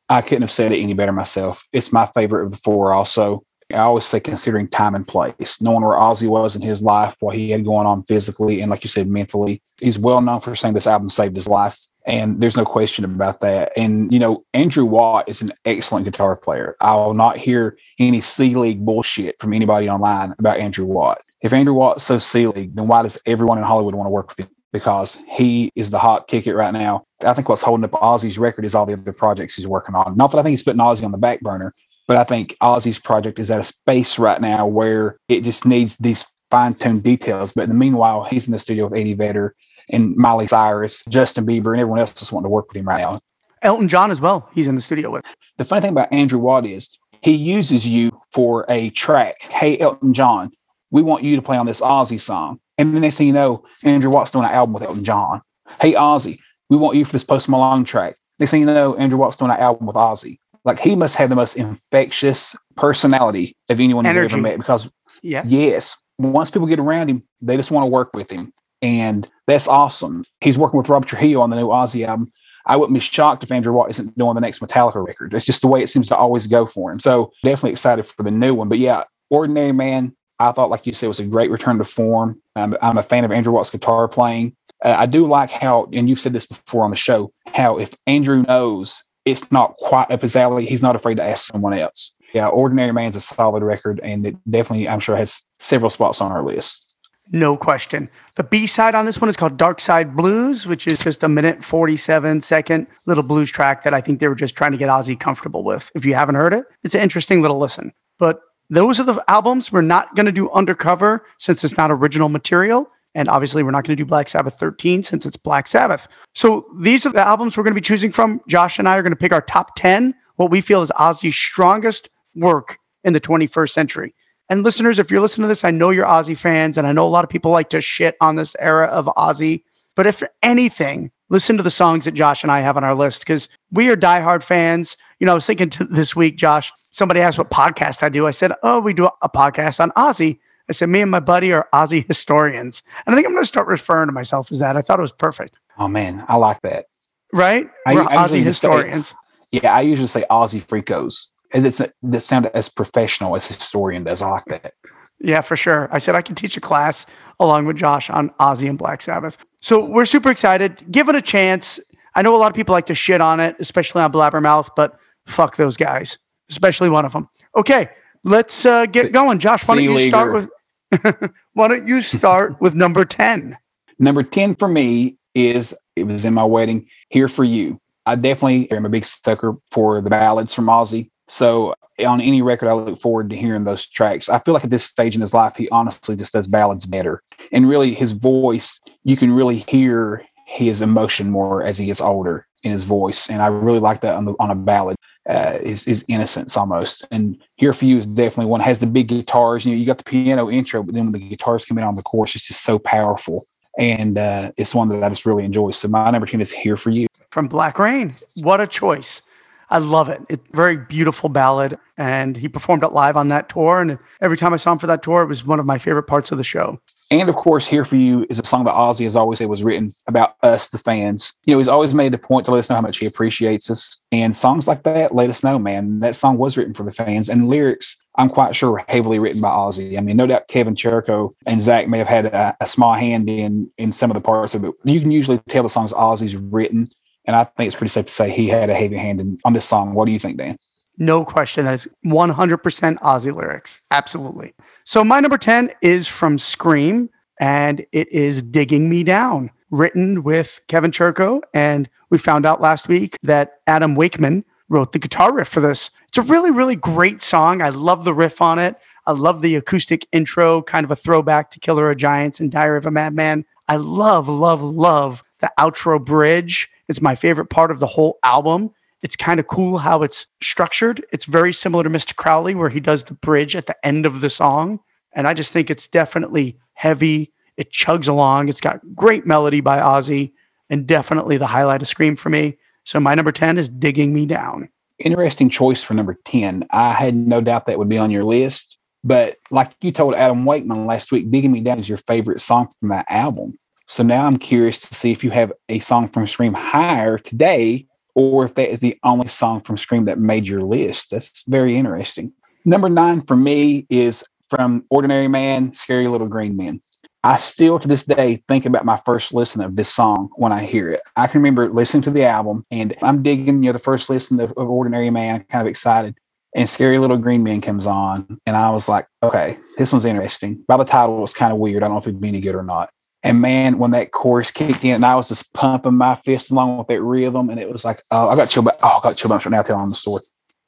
[0.09, 1.63] I couldn't have said it any better myself.
[1.71, 3.41] It's my favorite of the four, also.
[3.71, 7.37] I always say considering time and place, knowing where Ozzy was in his life, what
[7.37, 9.61] he had going on physically, and like you said, mentally.
[9.79, 11.79] He's well known for saying this album saved his life.
[12.07, 13.71] And there's no question about that.
[13.75, 16.75] And, you know, Andrew Watt is an excellent guitar player.
[16.79, 21.21] I will not hear any C League bullshit from anybody online about Andrew Watt.
[21.41, 24.29] If Andrew Watt's so C League, then why does everyone in Hollywood want to work
[24.29, 24.49] with him?
[24.71, 27.05] Because he is the hot ticket right now.
[27.21, 30.15] I think what's holding up Ozzy's record is all the other projects he's working on.
[30.15, 31.73] Not that I think he's putting Ozzy on the back burner,
[32.07, 35.97] but I think Ozzy's project is at a space right now where it just needs
[35.97, 37.53] these fine tuned details.
[37.53, 39.55] But in the meanwhile, he's in the studio with Eddie Vedder
[39.91, 43.01] and Miley Cyrus, Justin Bieber, and everyone else just wanting to work with him right
[43.01, 43.19] now.
[43.61, 44.49] Elton John as well.
[44.53, 45.25] He's in the studio with.
[45.57, 49.41] The funny thing about Andrew Watt is he uses you for a track.
[49.41, 50.51] Hey, Elton John,
[50.91, 52.59] we want you to play on this Ozzy song.
[52.77, 55.41] And the next thing you know, Andrew Watt's doing an album with Elton John.
[55.81, 56.37] Hey, Ozzy,
[56.69, 58.17] we want you for this Post Malone track.
[58.39, 60.37] Next thing you know, Andrew Watt's doing an album with Ozzy.
[60.63, 64.89] Like he must have the most infectious personality of anyone you've ever met because,
[65.21, 65.43] yeah.
[65.45, 68.51] yes, once people get around him, they just want to work with him.
[68.85, 70.25] And that's awesome.
[70.41, 72.31] He's working with Robert Trujillo on the new Ozzy album.
[72.67, 75.33] I wouldn't be shocked if Andrew Watt isn't doing the next Metallica record.
[75.33, 76.99] It's just the way it seems to always go for him.
[76.99, 78.69] So definitely excited for the new one.
[78.69, 82.39] But yeah, Ordinary Man, I thought, like you said, was a great return to form.
[82.55, 84.55] I'm, a fan of Andrew Watt's guitar playing.
[84.83, 87.95] Uh, I do like how, and you've said this before on the show, how if
[88.05, 92.13] Andrew knows it's not quite up his alley, he's not afraid to ask someone else.
[92.33, 96.31] Yeah, Ordinary Man's a solid record, and it definitely, I'm sure, has several spots on
[96.31, 96.84] our list.
[97.31, 98.09] No question.
[98.35, 101.27] The B side on this one is called Dark Side Blues, which is just a
[101.27, 104.89] minute 47 second little blues track that I think they were just trying to get
[104.89, 105.91] Ozzy comfortable with.
[105.95, 107.91] If you haven't heard it, it's an interesting little listen.
[108.19, 112.29] But those are the albums we're not going to do undercover since it's not original
[112.29, 112.89] material.
[113.15, 116.07] And obviously, we're not going to do Black Sabbath 13 since it's Black Sabbath.
[116.33, 118.41] So these are the albums we're going to be choosing from.
[118.47, 121.35] Josh and I are going to pick our top 10, what we feel is Ozzy's
[121.35, 124.13] strongest work in the 21st century.
[124.49, 127.05] And listeners, if you're listening to this, I know you're Ozzy fans, and I know
[127.05, 129.63] a lot of people like to shit on this era of Ozzy.
[129.95, 133.21] But if anything, listen to the songs that Josh and I have on our list
[133.21, 134.97] because we are diehard fans.
[135.19, 138.27] You know, I was thinking to this week, Josh, somebody asked what podcast I do.
[138.27, 140.39] I said, Oh, we do a podcast on Ozzy.
[140.69, 142.83] I said, Me and my buddy are Ozzy historians.
[143.05, 144.77] And I think I'm going to start referring to myself as that.
[144.77, 145.57] I thought it was perfect.
[145.77, 146.23] Oh, man.
[146.27, 146.87] I like that.
[147.33, 147.67] Right?
[147.85, 149.07] We're I, Ozzy historians.
[149.07, 149.15] Say,
[149.51, 149.75] yeah.
[149.75, 151.31] I usually say Ozzy freakos.
[151.55, 154.21] It's that sounded as professional as historian does.
[154.21, 154.73] I like that.
[155.19, 155.87] Yeah, for sure.
[155.91, 157.05] I said I can teach a class
[157.39, 159.37] along with Josh on Ozzy and Black Sabbath.
[159.61, 160.85] So we're super excited.
[160.91, 161.79] Give it a chance.
[162.15, 164.99] I know a lot of people like to shit on it, especially on Blabbermouth, but
[165.25, 166.17] fuck those guys,
[166.49, 167.29] especially one of them.
[167.55, 167.89] Okay,
[168.23, 169.39] let's uh, get going.
[169.39, 170.49] Josh, why don't you start with?
[171.53, 173.57] why don't you start with number ten?
[173.99, 176.87] Number ten for me is it was in my wedding.
[177.09, 177.79] Here for you.
[178.05, 181.09] I definitely am a big sucker for the ballads from Ozzy.
[181.27, 181.73] So
[182.05, 184.29] on any record, I look forward to hearing those tracks.
[184.29, 187.21] I feel like at this stage in his life, he honestly just does ballads better.
[187.51, 192.45] And really, his voice, you can really hear his emotion more as he gets older.
[192.65, 194.97] in his voice, and I really like that on the on a ballad.
[195.29, 198.59] Uh, his innocence almost, and "Here for You" is definitely one.
[198.59, 201.29] Has the big guitars, you know, you got the piano intro, but then when the
[201.29, 203.45] guitars come in on the chorus, it's just so powerful,
[203.77, 205.71] and uh, it's one that I just really enjoy.
[205.71, 208.13] So my number ten is "Here for You" from Black Rain.
[208.37, 209.21] What a choice!
[209.69, 210.21] I love it.
[210.29, 213.81] It's very beautiful ballad, and he performed it live on that tour.
[213.81, 216.03] And every time I saw him for that tour, it was one of my favorite
[216.03, 216.79] parts of the show.
[217.11, 219.63] And of course, Here For You is a song that Ozzy has always said was
[219.63, 221.33] written about us, the fans.
[221.45, 223.69] You know, he's always made a point to let us know how much he appreciates
[223.69, 224.03] us.
[224.11, 227.29] And songs like that let us know, man, that song was written for the fans.
[227.29, 229.99] And lyrics, I'm quite sure, were heavily written by Ozzy.
[229.99, 233.29] I mean, no doubt Kevin Churko and Zach may have had a, a small hand
[233.29, 234.73] in in some of the parts of it.
[234.83, 236.87] You can usually tell the songs Ozzy's written.
[237.27, 239.53] And I think it's pretty safe to say he had a heavy hand in, on
[239.53, 239.93] this song.
[239.93, 240.57] What do you think, Dan?
[240.97, 241.65] No question.
[241.65, 243.81] That is 100% Ozzy lyrics.
[243.91, 244.53] Absolutely.
[244.85, 247.09] So my number 10 is from Scream,
[247.39, 251.41] and it is Digging Me Down, written with Kevin Churko.
[251.53, 255.91] And we found out last week that Adam Wakeman wrote the guitar riff for this.
[256.07, 257.61] It's a really, really great song.
[257.61, 258.75] I love the riff on it.
[259.07, 262.77] I love the acoustic intro, kind of a throwback to Killer of Giants and Diary
[262.77, 263.45] of a Madman.
[263.67, 266.69] I love, love, love the outro bridge.
[266.87, 268.71] It's my favorite part of the whole album.
[269.01, 271.05] It's kind of cool how it's structured.
[271.11, 272.15] It's very similar to Mr.
[272.15, 274.79] Crowley, where he does the bridge at the end of the song.
[275.13, 277.31] And I just think it's definitely heavy.
[277.57, 278.49] It chugs along.
[278.49, 280.31] It's got great melody by Ozzy
[280.69, 282.57] and definitely the highlight of Scream for me.
[282.83, 284.69] So my number 10 is Digging Me Down.
[284.99, 286.65] Interesting choice for number 10.
[286.71, 288.77] I had no doubt that would be on your list.
[289.03, 292.69] But like you told Adam Wakeman last week, Digging Me Down is your favorite song
[292.79, 293.59] from that album.
[293.85, 297.87] So now I'm curious to see if you have a song from Scream higher today,
[298.15, 301.11] or if that is the only song from Scream that made your list.
[301.11, 302.33] That's very interesting.
[302.63, 306.81] Number nine for me is from Ordinary Man, Scary Little Green Men.
[307.23, 310.63] I still to this day think about my first listen of this song when I
[310.63, 311.01] hear it.
[311.15, 314.39] I can remember listening to the album and I'm digging, you know, the first listen
[314.39, 316.15] of, of Ordinary Man, kind of excited.
[316.55, 318.39] And Scary Little Green Men comes on.
[318.45, 320.63] And I was like, okay, this one's interesting.
[320.67, 321.81] By the title, it was kind of weird.
[321.81, 322.91] I don't know if it'd be any good or not.
[323.25, 326.77] And man, when that chorus kicked in, and I was just pumping my fist along
[326.77, 328.77] with that rhythm, and it was like, oh, I got chill bumps.
[328.83, 330.21] Oh, I got chill bumps right now telling the story.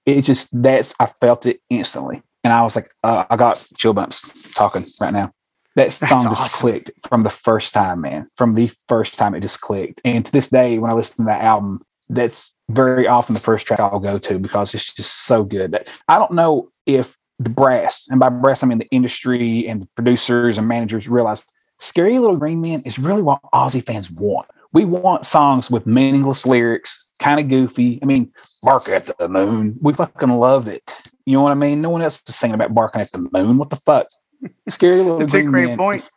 [0.08, 3.94] It just that's I felt it instantly, and I was like, uh, I got chill
[3.94, 5.32] bumps talking right now.
[5.76, 6.60] That song that's just awesome.
[6.60, 8.28] clicked from the first time, man.
[8.36, 10.02] From the first time, it just clicked.
[10.04, 13.68] And to this day, when I listen to that album, that's very often the first
[13.68, 15.74] track I'll go to because it's just so good.
[15.74, 19.84] That I don't know if the brass, and by brass I mean the industry and
[19.84, 21.46] the producers and managers realize
[21.80, 24.48] Scary Little Green Man is really what Ozzy fans want.
[24.74, 28.00] We want songs with meaningless lyrics, kind of goofy.
[28.02, 29.78] I mean, bark at the moon.
[29.82, 30.92] We fucking love it.
[31.26, 31.82] You know what I mean?
[31.82, 33.58] No one else is singing about barking at the moon.
[33.58, 34.08] What the fuck?
[34.70, 36.10] Scary Little That's Green a great Men point.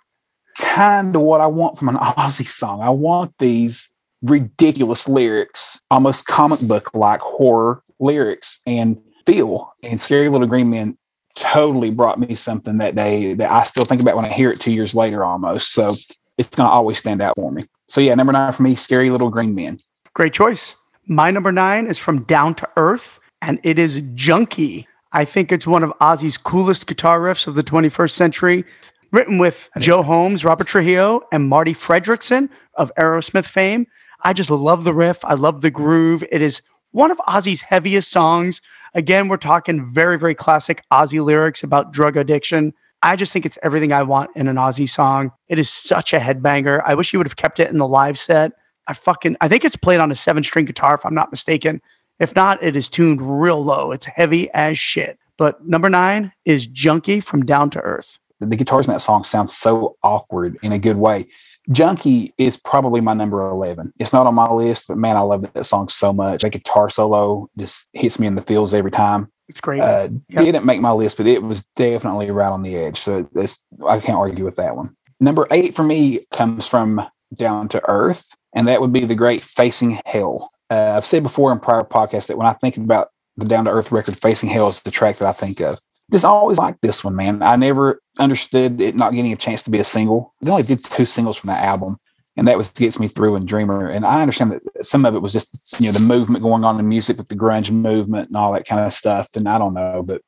[0.58, 2.80] Kind of what I want from an Ozzy song.
[2.80, 3.92] I want these
[4.22, 9.72] ridiculous lyrics, almost comic book like horror lyrics and feel.
[9.82, 10.98] And Scary Little Green Men
[11.36, 14.60] totally brought me something that day that I still think about when I hear it
[14.60, 15.72] two years later almost.
[15.72, 15.94] So
[16.38, 17.66] it's going to always stand out for me.
[17.88, 19.78] So yeah, number nine for me, Scary Little Green Men.
[20.14, 20.74] Great choice.
[21.06, 24.86] My number nine is from Down to Earth, and it is Junkie.
[25.12, 28.64] I think it's one of Ozzy's coolest guitar riffs of the 21st century.
[29.12, 33.86] Written with Joe Holmes, Robert Trujillo, and Marti Frederiksen of Aerosmith fame.
[34.22, 35.24] I just love the riff.
[35.24, 36.22] I love the groove.
[36.30, 36.62] It is
[36.92, 38.60] one of Ozzy's heaviest songs.
[38.94, 42.74] Again, we're talking very, very classic Ozzy lyrics about drug addiction.
[43.02, 45.30] I just think it's everything I want in an Ozzy song.
[45.48, 46.82] It is such a headbanger.
[46.84, 48.52] I wish he would have kept it in the live set.
[48.88, 51.80] I fucking I think it's played on a seven string guitar if I'm not mistaken.
[52.18, 53.92] If not, it is tuned real low.
[53.92, 55.18] It's heavy as shit.
[55.38, 58.18] But number nine is Junkie from Down to Earth.
[58.40, 61.26] The guitars in that song sound so awkward in a good way.
[61.70, 63.92] Junkie is probably my number 11.
[63.98, 66.42] It's not on my list, but man, I love that song so much.
[66.42, 69.30] That guitar solo just hits me in the feels every time.
[69.48, 69.80] It's great.
[69.80, 70.44] Uh, yep.
[70.44, 72.98] Didn't make my list, but it was definitely right on the edge.
[72.98, 73.28] So
[73.86, 74.96] I can't argue with that one.
[75.18, 77.02] Number eight for me comes from
[77.34, 80.50] Down to Earth, and that would be the great Facing Hell.
[80.70, 83.70] Uh, I've said before in prior podcasts that when I think about the Down to
[83.70, 87.04] Earth record, Facing Hell is the track that I think of just always liked this
[87.04, 87.42] one, man.
[87.42, 90.34] I never understood it not getting a chance to be a single.
[90.40, 91.96] They only did two singles from that album,
[92.36, 93.88] and that was Gets Me Through and Dreamer.
[93.88, 96.78] And I understand that some of it was just, you know, the movement going on
[96.78, 99.28] in music with the grunge movement and all that kind of stuff.
[99.34, 100.22] And I don't know, but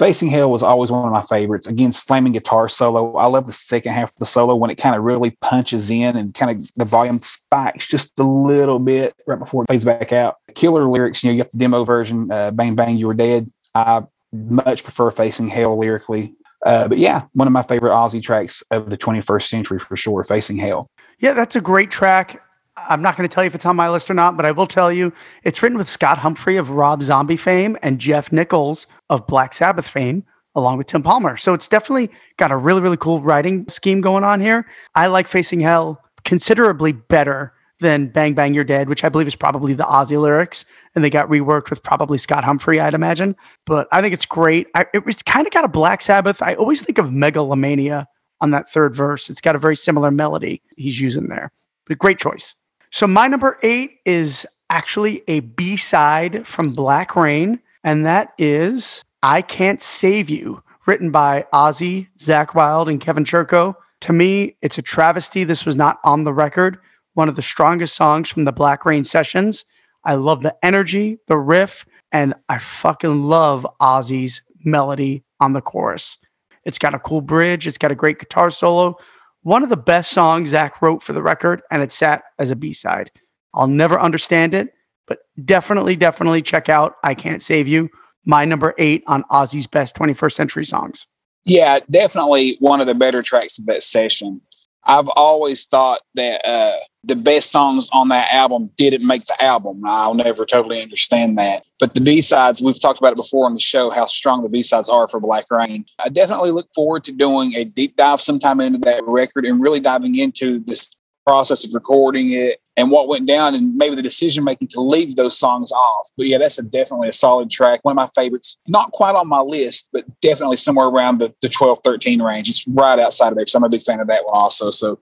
[0.00, 1.66] Facing Hell was always one of my favorites.
[1.66, 3.16] Again, slamming guitar solo.
[3.16, 6.16] I love the second half of the solo when it kind of really punches in
[6.16, 10.10] and kind of the volume spikes just a little bit right before it fades back
[10.10, 10.36] out.
[10.54, 13.52] Killer lyrics, you know, you got the demo version, uh, Bang Bang, You Were Dead.
[13.74, 16.34] I much prefer Facing Hell lyrically.
[16.64, 20.22] Uh, but yeah, one of my favorite Ozzy tracks of the 21st century for sure,
[20.24, 20.90] Facing Hell.
[21.18, 22.42] Yeah, that's a great track.
[22.76, 24.52] I'm not going to tell you if it's on my list or not, but I
[24.52, 25.12] will tell you
[25.44, 29.88] it's written with Scott Humphrey of Rob Zombie fame and Geoff Nicholls of Black Sabbath
[29.88, 31.36] fame, along with Tim Palmer.
[31.36, 34.66] So it's definitely got a really, really cool writing scheme going on here.
[34.94, 39.36] I like Facing Hell considerably better than Bang Bang You're Dead, which I believe is
[39.36, 40.64] probably the Ozzy lyrics.
[40.94, 43.36] And they got reworked with probably Scott Humphrey, I'd imagine.
[43.66, 44.68] But I think it's great.
[44.74, 46.42] I, it was kind of got a Black Sabbath.
[46.42, 48.06] I always think of Megalomania
[48.40, 49.28] on that third verse.
[49.28, 51.52] It's got a very similar melody he's using there.
[51.86, 52.54] But great choice.
[52.90, 59.04] So my number eight is actually a B side from Black Rain, and that is
[59.22, 63.74] I Can't Save You, written by Ozzy, Zakk Wylde, and Kevin Churko.
[64.00, 65.44] To me, it's a travesty.
[65.44, 66.78] This was not on the record.
[67.14, 69.64] One of the strongest songs from the Black Rain sessions.
[70.04, 76.18] I love the energy, the riff, and I fucking love Ozzy's melody on the chorus.
[76.64, 78.96] It's got a cool bridge, it's got a great guitar solo,
[79.42, 82.56] one of the best songs Zakk wrote for the record, and it sat as a
[82.56, 83.10] B side.
[83.54, 84.74] I'll never understand it,
[85.06, 87.88] but definitely, definitely check out I Can't Save You,
[88.26, 91.06] my number eight on Ozzy's best 21st century songs.
[91.44, 94.42] Yeah, definitely one of the better tracks of that session.
[94.84, 99.82] I've always thought that uh, the best songs on that album didn't make the album.
[99.84, 101.66] I'll never totally understand that.
[101.78, 104.48] But the B sides, we've talked about it before on the show, how strong the
[104.48, 105.84] B sides are for Black Rain.
[106.02, 109.80] I definitely look forward to doing a deep dive sometime into that record and really
[109.80, 110.94] diving into this
[111.26, 115.16] process of recording it and what went down and maybe the decision making to leave
[115.16, 116.08] those songs off.
[116.16, 117.80] But yeah, that's a, definitely a solid track.
[117.82, 121.48] One of my favorites, not quite on my list, but definitely somewhere around the, the
[121.48, 122.48] 12, 13 range.
[122.48, 124.70] It's right outside of there because I'm a big fan of that one also.
[124.70, 124.98] So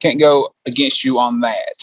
[0.00, 1.74] can't go against you on that.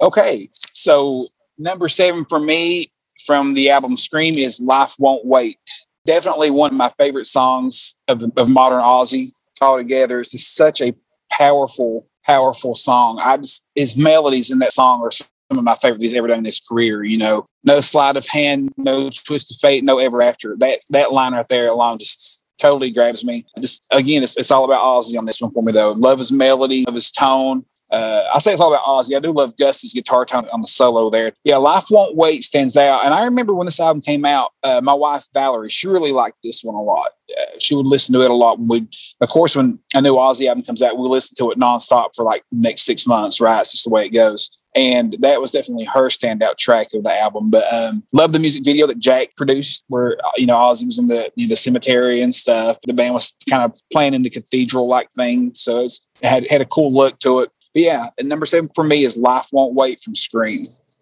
[0.00, 0.48] Okay.
[0.52, 2.90] So number seven for me
[3.24, 5.58] from the album Scream is Life Won't Wait.
[6.06, 9.26] Definitely one of my favorite songs of, of modern Ozzy
[9.60, 10.20] altogether.
[10.20, 10.94] It's just such a
[11.30, 13.18] powerful powerful song.
[13.22, 16.38] I just his melodies in that song are some of my favorites he's ever done
[16.38, 17.02] in his career.
[17.02, 20.56] You know, no sleight of hand, no twist of fate, no ever after.
[20.58, 23.44] That that line right there alone just totally grabs me.
[23.58, 25.92] Just again, it's, it's all about Ozzy on this one for me though.
[25.92, 27.64] Love his melody, love his tone.
[27.90, 29.16] Uh, I say it's all about Ozzy.
[29.16, 31.32] I do love Gus's guitar tone on the solo there.
[31.44, 33.06] Yeah, Life Won't Wait stands out.
[33.06, 36.36] And I remember when this album came out, uh, my wife Valerie, she really liked
[36.42, 37.08] this one a lot.
[37.36, 38.58] Uh, she would listen to it a lot.
[38.58, 38.88] When we,
[39.20, 42.24] of course, when a new Ozzy album comes out, we listen to it nonstop for
[42.24, 43.40] like next six months.
[43.40, 44.58] Right, it's just the way it goes.
[44.74, 47.50] And that was definitely her standout track of the album.
[47.50, 51.08] But um, love the music video that Jack produced, where you know Ozzy was in
[51.08, 52.78] the you know, the cemetery and stuff.
[52.86, 56.60] The band was kind of playing in the cathedral like thing, so it had had
[56.60, 57.50] a cool look to it.
[57.74, 60.60] But yeah, and number seven for me is Life Won't Wait from Scream.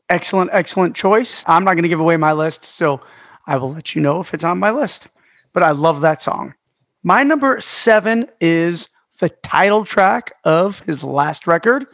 [0.09, 1.45] Excellent, excellent choice.
[1.49, 3.01] I'm not going to give away my list, so
[3.47, 5.09] I will let you know if it's on my list.
[5.55, 6.55] But I love that song.
[7.03, 11.87] My number seven is the title track of his last record,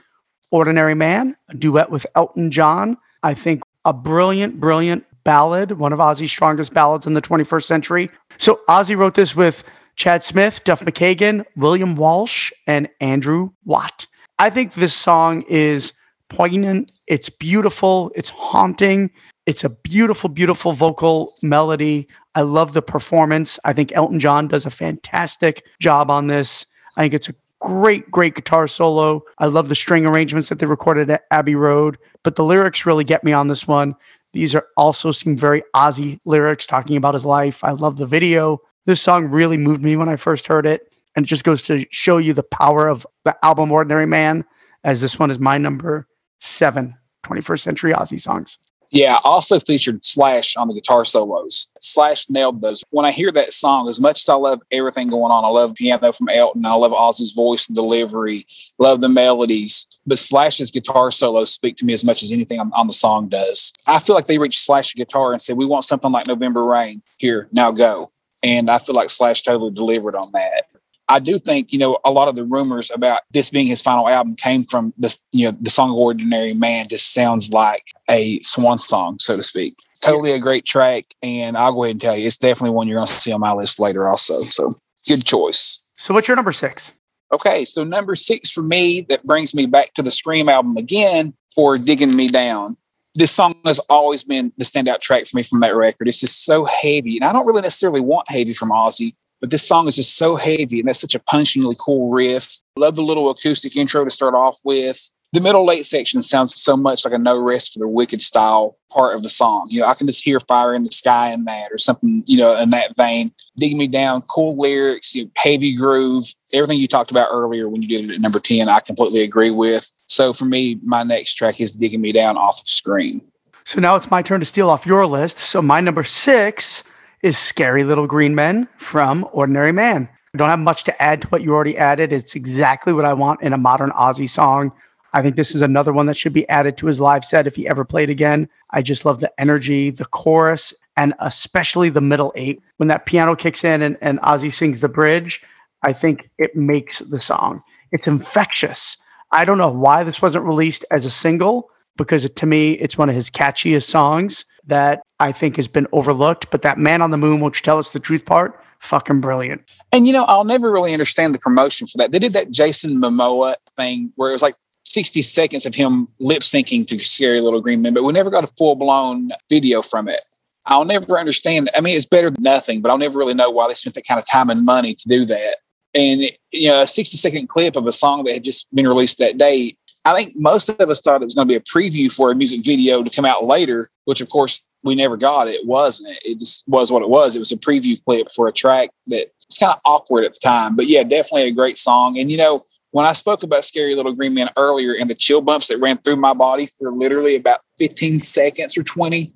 [0.51, 2.97] Ordinary Man, a duet with Elton John.
[3.23, 8.11] I think a brilliant, brilliant ballad, one of Ozzy's strongest ballads in the 21st century.
[8.39, 9.63] So Ozzy wrote this with
[9.97, 14.07] Chad Smith, Duff McKagan, William Walsh, and Andrew Watt.
[14.39, 15.93] I think this song is
[16.29, 16.91] poignant.
[17.07, 18.11] It's beautiful.
[18.15, 19.11] It's haunting.
[19.47, 22.09] It's a beautiful, beautiful vocal melody.
[22.35, 23.59] I love the performance.
[23.65, 26.67] I think Elton John does a fantastic job on this.
[26.97, 29.23] I think it's a great, great guitar solo.
[29.39, 33.05] I love the string arrangements that they recorded at Abbey Road, but the lyrics really
[33.05, 33.95] get me on this one.
[34.33, 37.63] These are also some very Ozzy lyrics talking about his life.
[37.63, 38.61] I love the video.
[38.87, 41.85] This song really moved me when I first heard it and it just goes to
[41.91, 44.45] show you the power of the album Ordinary Man,
[44.85, 46.09] as this one is my number
[46.41, 48.59] seven 21st century Ozzy songs.
[48.93, 51.73] Yeah, also featured Slash on the guitar solos.
[51.81, 52.85] Slash nailed those.
[52.91, 55.75] When I hear that song, as much as I love everything going on, I love
[55.75, 58.45] piano from Elton, I love Ozzy's voice and delivery,
[58.79, 62.71] love the melodies, but Slash's guitar solos speak to me as much as anything on,
[62.75, 63.73] on the song does.
[63.87, 67.01] I feel like they reached Slash's guitar and said, We want something like November Rain.
[67.17, 68.11] Here, now go.
[68.45, 70.67] And I feel like Slash totally delivered on that.
[71.09, 74.09] I do think, you know, a lot of the rumors about this being his final
[74.09, 78.79] album came from this, you know, the song Ordinary Man just sounds like a swan
[78.79, 79.75] song, so to speak.
[80.03, 81.05] Totally a great track.
[81.23, 83.41] And I'll go ahead and tell you, it's definitely one you're going to see on
[83.41, 84.35] my list later also.
[84.35, 84.71] So
[85.09, 85.93] good choice.
[85.97, 86.93] So what's your number six?
[87.33, 87.65] Okay.
[87.65, 91.77] So number six for me, that brings me back to the Scream album again for
[91.77, 92.77] Digging Me Down
[93.15, 96.09] this song has always been the standout track for me from that record.
[96.09, 97.17] It's just so heavy.
[97.17, 100.37] And I don't really necessarily want heavy from Ozzy, but this song is just so
[100.37, 102.59] heavy and that's such a punchingly cool riff.
[102.77, 105.11] Love the little acoustic intro to start off with.
[105.33, 108.77] the middle late section sounds so much like a no rest for the wicked style
[108.89, 109.67] part of the song.
[109.69, 112.39] You know, I can just hear fire in the sky in that or something, you
[112.39, 113.33] know, in that vein.
[113.57, 117.83] Dig me down, cool lyrics, you know, heavy groove, everything you talked about earlier when
[117.83, 119.91] you did it at number 10, I completely agree with.
[120.07, 123.21] So for me, my next track is Digging Me Down off of Scream.
[123.65, 125.39] So now it's my turn to steal off your list.
[125.39, 126.85] So my number six
[127.23, 130.09] is Scary Little Green Men from Ordinary Man.
[130.35, 132.13] I don't have much to add to what you already added.
[132.13, 134.73] It's exactly what I want in a modern Ozzy song.
[135.13, 137.55] I think this is another one that should be added to his live set if
[137.55, 138.49] he ever played again.
[138.71, 142.61] I just love the energy, the chorus, and especially the middle eight.
[142.79, 145.43] When that piano kicks in and, and Ozzy sings the bridge,
[145.83, 147.63] I think it makes the song.
[147.93, 148.97] It's infectious.
[149.31, 152.99] I don't know why this wasn't released as a single because it, to me, it's
[152.99, 156.51] one of his catchiest songs that I think has been overlooked.
[156.51, 158.61] But that Man on the Moon, won't you tell us the truth part?
[158.81, 159.79] Fucking brilliant.
[159.93, 162.11] And you know, I'll never really understand the promotion for that.
[162.11, 166.41] They did that Jason Momoa thing where it was like 60 seconds of him lip
[166.41, 170.09] syncing to Scary Little Green Men, but we never got a full blown video from
[170.09, 170.19] it.
[170.67, 171.71] I'll never understand.
[171.77, 174.07] I mean, it's better than nothing, but I'll never really know why they spent that
[174.07, 175.55] kind of time and money to do that.
[175.95, 179.19] And, you know, a 60 second clip of a song that had just been released
[179.19, 179.77] that day.
[180.05, 182.35] I think most of us thought it was going to be a preview for a
[182.35, 185.49] music video to come out later, which of course we never got.
[185.49, 186.17] It wasn't.
[186.25, 187.37] It just was what it was.
[187.37, 190.41] It was a preview clip for a track that was kind of awkward at the
[190.43, 190.77] time.
[190.77, 192.19] But yeah, definitely a great song.
[192.19, 192.61] And, you know,
[192.91, 195.99] when I spoke about Scary Little Green Man earlier and the chill bumps that ran
[195.99, 199.29] through my body for literally about 15 seconds or 20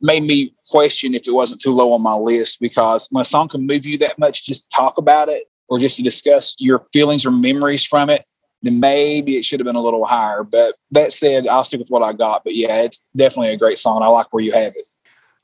[0.00, 3.48] made me question if it wasn't too low on my list because when a song
[3.48, 7.24] can move you that much just talk about it or just to discuss your feelings
[7.24, 8.24] or memories from it,
[8.64, 10.42] then maybe it should have been a little higher.
[10.42, 12.44] But that said, I'll stick with what I got.
[12.44, 14.02] But yeah, it's definitely a great song.
[14.02, 14.84] I like where you have it.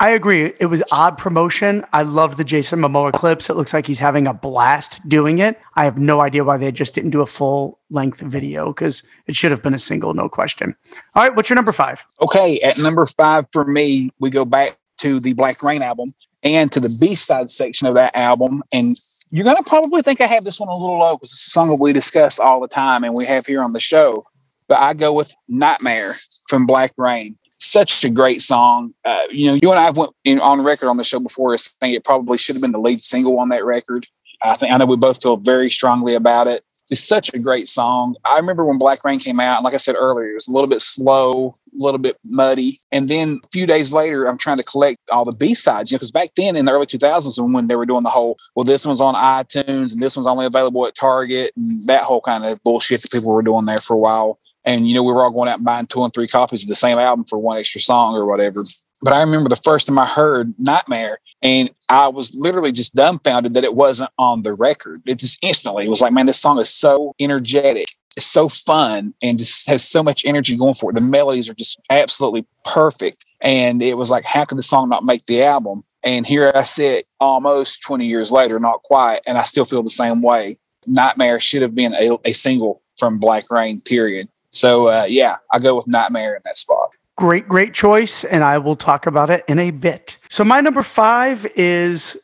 [0.01, 0.51] I agree.
[0.59, 1.85] It was odd promotion.
[1.93, 3.51] I love the Jason Momoa clips.
[3.51, 5.61] It looks like he's having a blast doing it.
[5.77, 9.37] I have no idea why they just didn't do a full length video because it
[9.37, 10.75] should have been a single, no question.
[11.15, 12.03] All right, what's your number five?
[12.23, 16.73] Okay, at number five for me, we go back to the Black Rain album and
[16.73, 18.63] to the B side section of that album.
[18.73, 18.97] And
[19.31, 21.51] you're going to probably think I have this one a little low because it's a
[21.51, 24.27] song we discuss all the time and we have here on the show.
[24.69, 26.15] But I go with Nightmare
[26.49, 28.95] from Black Rain such a great song.
[29.05, 31.95] Uh, you know, you and I went in, on record on the show before saying
[31.95, 34.07] it probably should have been the lead single on that record.
[34.43, 36.65] I think I know we both feel very strongly about it.
[36.89, 38.17] It's such a great song.
[38.25, 40.53] I remember when Black Rain came out, and like I said earlier, it was a
[40.53, 42.79] little bit slow, a little bit muddy.
[42.93, 45.95] And then a few days later, I'm trying to collect all the B sides, you
[45.95, 48.65] know, because back then in the early 2000s, when they were doing the whole, well,
[48.65, 52.45] this one's on iTunes and this one's only available at Target, and that whole kind
[52.45, 54.39] of bullshit that people were doing there for a while.
[54.65, 56.69] And, you know, we were all going out and buying two and three copies of
[56.69, 58.63] the same album for one extra song or whatever.
[59.03, 63.55] But I remember the first time I heard Nightmare and I was literally just dumbfounded
[63.55, 65.01] that it wasn't on the record.
[65.07, 67.87] It just instantly was like, man, this song is so energetic.
[68.17, 70.95] It's so fun and just has so much energy going for it.
[70.95, 73.25] The melodies are just absolutely perfect.
[73.41, 75.85] And it was like, how could the song not make the album?
[76.03, 79.91] And here I sit almost 20 years later, not quite, and I still feel the
[79.91, 80.59] same way.
[80.87, 84.29] Nightmare should have been a, a single from Black Rain, period.
[84.51, 86.91] So uh, yeah, I go with Nightmare in that spot.
[87.17, 90.17] Great, great choice, and I will talk about it in a bit.
[90.31, 92.17] So my number five is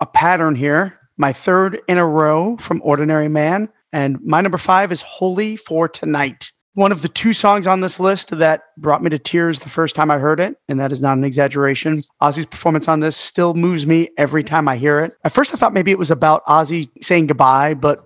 [0.00, 0.98] a pattern here.
[1.16, 5.88] My third in a row from Ordinary Man, and my number five is Holy for
[5.88, 6.50] Tonight.
[6.74, 9.94] One of the two songs on this list that brought me to tears the first
[9.94, 12.00] time I heard it, and that is not an exaggeration.
[12.20, 15.14] Ozzy's performance on this still moves me every time I hear it.
[15.22, 18.00] At first, I thought maybe it was about Ozzy saying goodbye, but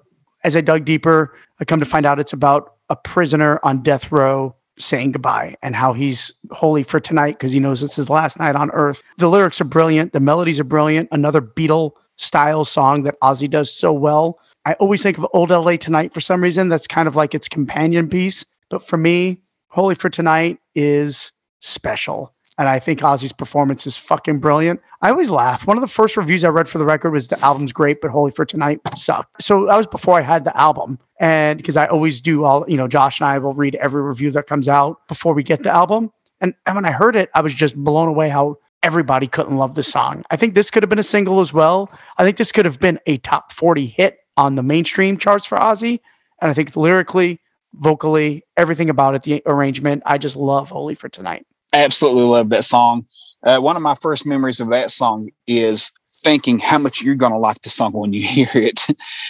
[0.45, 4.13] as I dug deeper, I come to find out it's about a prisoner on death
[4.13, 8.39] row saying goodbye and how he's holy for tonight because he knows it's his last
[8.39, 9.03] night on earth.
[9.17, 10.13] The lyrics are brilliant.
[10.13, 11.09] The melodies are brilliant.
[11.13, 14.39] Another Beatle style song that Ozzy does so well.
[14.65, 16.69] I always think of Old LA Tonight for some reason.
[16.69, 18.45] That's kind of like its companion piece.
[18.71, 22.33] But for me, Holy for Tonight is special.
[22.59, 24.81] And I think Ozzy's performance is fucking brilliant.
[25.01, 25.67] I always laugh.
[25.67, 28.11] One of the first reviews I read for the record was the album's great, but
[28.11, 29.41] Holy for Tonight sucked.
[29.41, 30.99] So that was before I had the album.
[31.21, 34.33] And because I always do all, you know, Josh and I will read every review
[34.33, 36.11] that comes out before we get the album.
[36.41, 39.75] And, and when I heard it, I was just blown away how everybody couldn't love
[39.75, 40.25] the song.
[40.31, 41.91] I think this could have been a single as well.
[42.19, 45.59] I think this could have been a top 40 hit on the mainstream charts for
[45.59, 46.01] Ozzy.
[46.41, 47.41] And I think lyrically,
[47.75, 52.65] vocally, everything about it, the arrangement, I just love Holy for Tonight absolutely love that
[52.65, 53.07] song.
[53.45, 55.93] Uh, one of my first memories of that song is
[56.25, 58.85] thinking how much you're going to like the song when you hear it.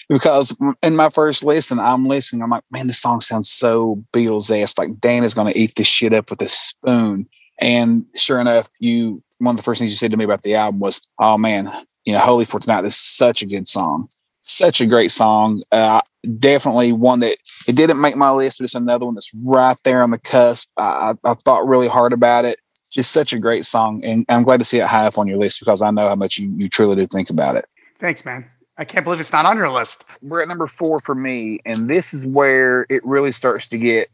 [0.09, 4.51] because in my first listen, I'm listening, I'm like, man, this song sounds so Beatles
[4.51, 4.79] esque.
[4.79, 7.29] Like Dan is going to eat this shit up with a spoon.
[7.61, 10.55] And sure enough, you one of the first things you said to me about the
[10.55, 11.71] album was, oh man,
[12.05, 14.09] you know, Holy for Tonight is such a good song.
[14.49, 15.63] Such a great song.
[15.71, 16.01] Uh,
[16.39, 17.37] definitely one that
[17.69, 20.71] it didn't make my list, but it's another one that's right there on the cusp.
[20.77, 22.59] I, I, I thought really hard about it.
[22.91, 25.37] Just such a great song, and I'm glad to see it high up on your
[25.37, 27.67] list because I know how much you, you truly do think about it.
[27.99, 28.51] Thanks, man.
[28.79, 30.05] I can't believe it's not on your list.
[30.23, 34.09] We're at number four for me, and this is where it really starts to get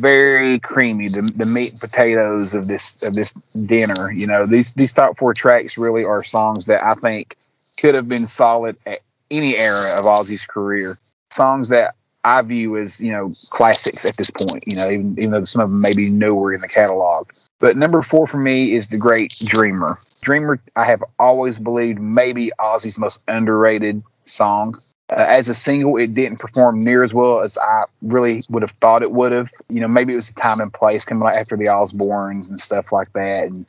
[0.00, 1.08] very creamy.
[1.08, 3.32] The, the meat and potatoes of this of this
[3.66, 4.10] dinner.
[4.10, 7.36] You know, these these top four tracks really are songs that I think
[7.78, 9.00] could have been solid at
[9.30, 10.96] any era of Ozzy's career.
[11.30, 14.64] Songs that I view as you know classics at this point.
[14.66, 17.30] You know, even even though some of them may be newer in the catalog.
[17.58, 19.98] But number four for me is the great Dreamer.
[20.20, 24.76] Dreamer, I have always believed maybe Ozzy's most underrated song.
[25.10, 28.72] Uh, as a single, it didn't perform near as well as I really would have
[28.72, 29.50] thought it would have.
[29.70, 32.92] You know, maybe it was the time and place coming after the Osbournes and stuff
[32.92, 33.64] like that, and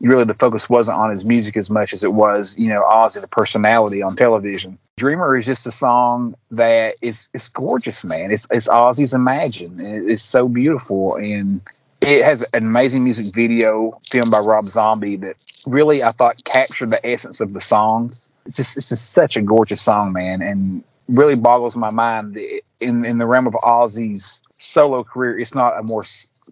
[0.00, 3.20] really the focus wasn't on his music as much as it was, you know, Ozzy
[3.20, 4.78] the personality on television.
[4.98, 8.30] Dreamer is just a song that is it's gorgeous, man.
[8.30, 9.78] It's it's Ozzy's Imagine.
[9.80, 11.60] It's so beautiful and
[12.00, 15.36] it has an amazing music video filmed by Rob Zombie that
[15.66, 18.12] really I thought captured the essence of the song.
[18.46, 22.38] It's just it's just such a gorgeous song, man, and really boggles my mind
[22.80, 26.04] in in the realm of Ozzy's solo career, it's not a more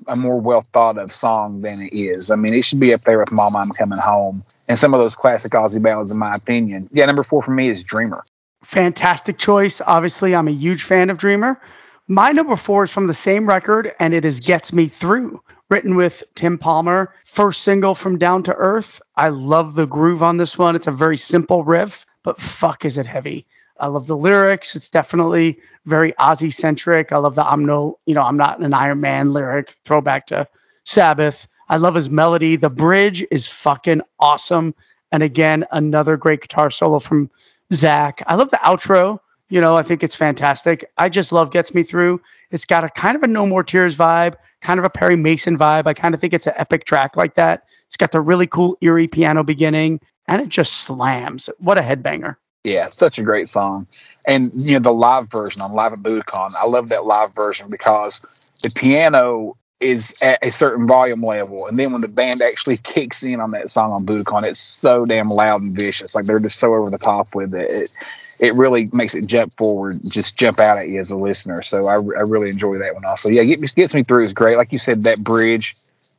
[0.09, 2.31] a more well thought of song than it is.
[2.31, 5.01] I mean, it should be up there with Mama I'm Coming Home and some of
[5.01, 6.89] those classic Ozzy ballads, in my opinion.
[6.93, 8.23] Yeah, number four for me is Dreamer.
[8.67, 9.81] Fantastic choice.
[9.87, 11.61] Obviously, I'm a huge fan of Dreamer.
[12.09, 15.41] My number four is from the same record, and it is Gets Me Through,
[15.71, 17.15] written with Tim Palmer.
[17.25, 19.01] First single from Down to Earth.
[19.15, 20.75] I love the groove on this one.
[20.75, 23.47] It's a very simple riff, but fuck, is it heavy.
[23.79, 24.75] I love the lyrics.
[24.75, 27.13] It's definitely very Ozzy centric.
[27.13, 30.49] I love the I'm no, you know, I'm not an Iron Man lyric, throwback to
[30.83, 31.47] Sabbath.
[31.69, 32.57] I love his melody.
[32.57, 34.75] The bridge is fucking awesome.
[35.13, 37.31] And again, another great guitar solo from
[37.73, 38.23] Zakk.
[38.27, 39.19] I love the outro.
[39.49, 40.85] You know, I think it's fantastic.
[40.99, 42.21] I just love Gets Me Through.
[42.51, 45.57] It's got a kind of a No More Tears vibe, kind of a Perry Mason
[45.57, 45.87] vibe.
[45.87, 47.65] I kind of think it's an epic track like that.
[47.87, 51.49] It's got the really cool, eerie piano beginning, and it just slams.
[51.59, 52.37] What a headbanger.
[52.65, 53.87] Yeah, such a great song.
[54.27, 57.71] And you know, the live version on Live at Budokan, I love that live version
[57.71, 58.27] because
[58.65, 61.67] the piano is at a certain volume level.
[61.67, 65.05] And then when the band actually kicks in on that song on Budokan, it's so
[65.05, 66.15] damn loud and vicious.
[66.15, 67.71] Like they're just so over the top with it.
[67.71, 67.97] It,
[68.39, 71.63] it really makes it jump forward, just jump out at you as a listener.
[71.63, 73.29] So I, I really enjoy that one also.
[73.29, 74.57] Yeah, Get, Gets Me Through is great.
[74.57, 75.75] Like you said, that bridge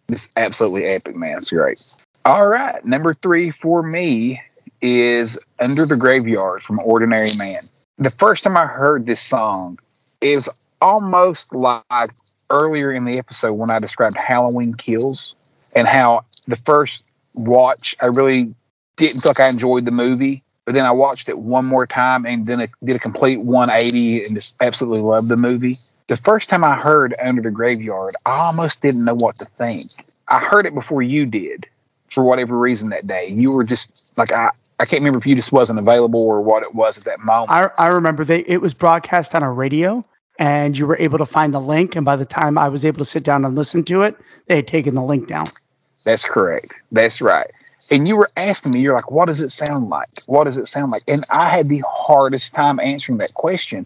[0.09, 1.37] is absolutely epic, man.
[1.39, 1.83] It's great.
[2.25, 2.83] All right.
[2.85, 4.41] Number three for me
[4.81, 7.61] is Under the Graveyard from Ordinary Man.
[7.97, 9.79] The first time I heard this song,
[10.21, 10.49] it was
[10.81, 12.11] almost like
[12.49, 15.35] earlier in the episode when I described Halloween Kills
[15.75, 18.53] and how the first watch, I really
[18.95, 20.43] didn't feel like I enjoyed the movie.
[20.65, 24.25] But then I watched it one more time and then it did a complete 180
[24.25, 25.75] and just absolutely loved the movie.
[26.07, 29.91] The first time I heard Under the Graveyard, I almost didn't know what to think.
[30.27, 31.67] I heard it before you did
[32.09, 33.29] for whatever reason that day.
[33.29, 36.63] You were just like, I, I can't remember if you just wasn't available or what
[36.63, 37.49] it was at that moment.
[37.49, 40.03] I, I remember they it was broadcast on a radio
[40.39, 41.95] and you were able to find the link.
[41.95, 44.15] And by the time I was able to sit down and listen to it,
[44.47, 45.47] they had taken the link down.
[46.03, 46.73] That's correct.
[46.91, 47.49] That's right.
[47.91, 50.09] And you were asking me, you're like, what does it sound like?
[50.25, 51.03] What does it sound like?
[51.07, 53.85] And I had the hardest time answering that question.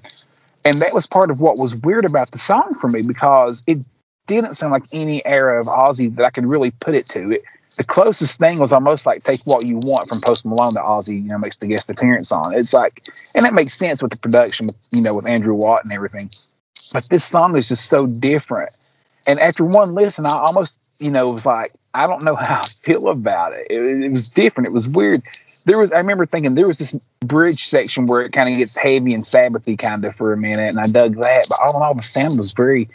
[0.63, 3.79] And that was part of what was weird about the song for me because it
[4.27, 7.31] didn't sound like any era of Ozzy that I could really put it to.
[7.31, 7.43] It
[7.77, 11.23] the closest thing was almost like take what you want from Post Malone that Ozzy,
[11.23, 12.53] you know, makes the guest appearance on.
[12.53, 15.93] It's like, and that makes sense with the production, you know, with Andrew Watt and
[15.93, 16.29] everything.
[16.91, 18.71] But this song is just so different.
[19.25, 22.67] And after one listen, I almost, you know, was like, I don't know how I
[22.67, 23.67] feel about it.
[23.69, 24.67] It, it was different.
[24.67, 25.23] It was weird.
[25.65, 28.75] There was, I remember thinking there was this bridge section where it kind of gets
[28.75, 31.45] heavy and Sabbathy kind of for a minute, and I dug that.
[31.47, 32.89] But all in all, the sound was very,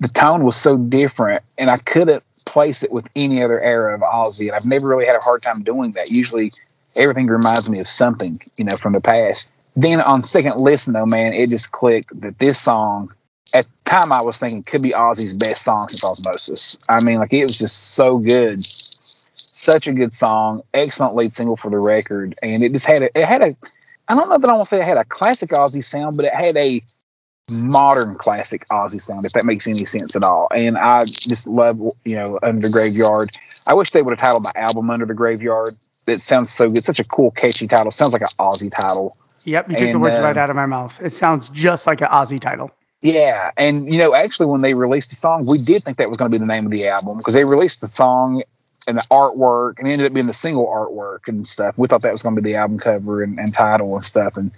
[0.00, 4.00] the tone was so different, and I couldn't place it with any other era of
[4.00, 6.10] Ozzy, and I've never really had a hard time doing that.
[6.10, 6.52] Usually,
[6.96, 9.52] everything reminds me of something, you know, from the past.
[9.76, 13.12] Then on second listen, though, man, it just clicked that this song.
[13.54, 16.78] At the time, I was thinking could be Ozzy's best song since Ozzmosis.
[16.88, 18.64] I mean, like it was just so good,
[19.34, 23.18] such a good song, excellent lead single for the record, and it just had a,
[23.18, 23.56] it had a.
[24.08, 26.26] I don't know that I want to say it had a classic Ozzy sound, but
[26.26, 26.82] it had a
[27.52, 30.48] modern classic Ozzy sound, if that makes any sense at all.
[30.52, 33.30] And I just love, you know, Under the Graveyard.
[33.66, 35.76] I wish they would have titled my album Under the Graveyard.
[36.06, 36.84] It sounds so good.
[36.84, 37.90] Such a cool, catchy title.
[37.90, 39.16] Sounds like an Ozzy title.
[39.44, 41.00] Yep, you took and, the words uh, right out of my mouth.
[41.02, 42.70] It sounds just like an Ozzy title.
[43.00, 46.16] Yeah, and you know, actually, when they released the song, we did think that was
[46.16, 48.42] going to be the name of the album because they released the song
[48.86, 51.76] and the artwork, and ended up being the single artwork and stuff.
[51.76, 54.36] We thought that was going to be the album cover and, and title and stuff.
[54.36, 54.50] And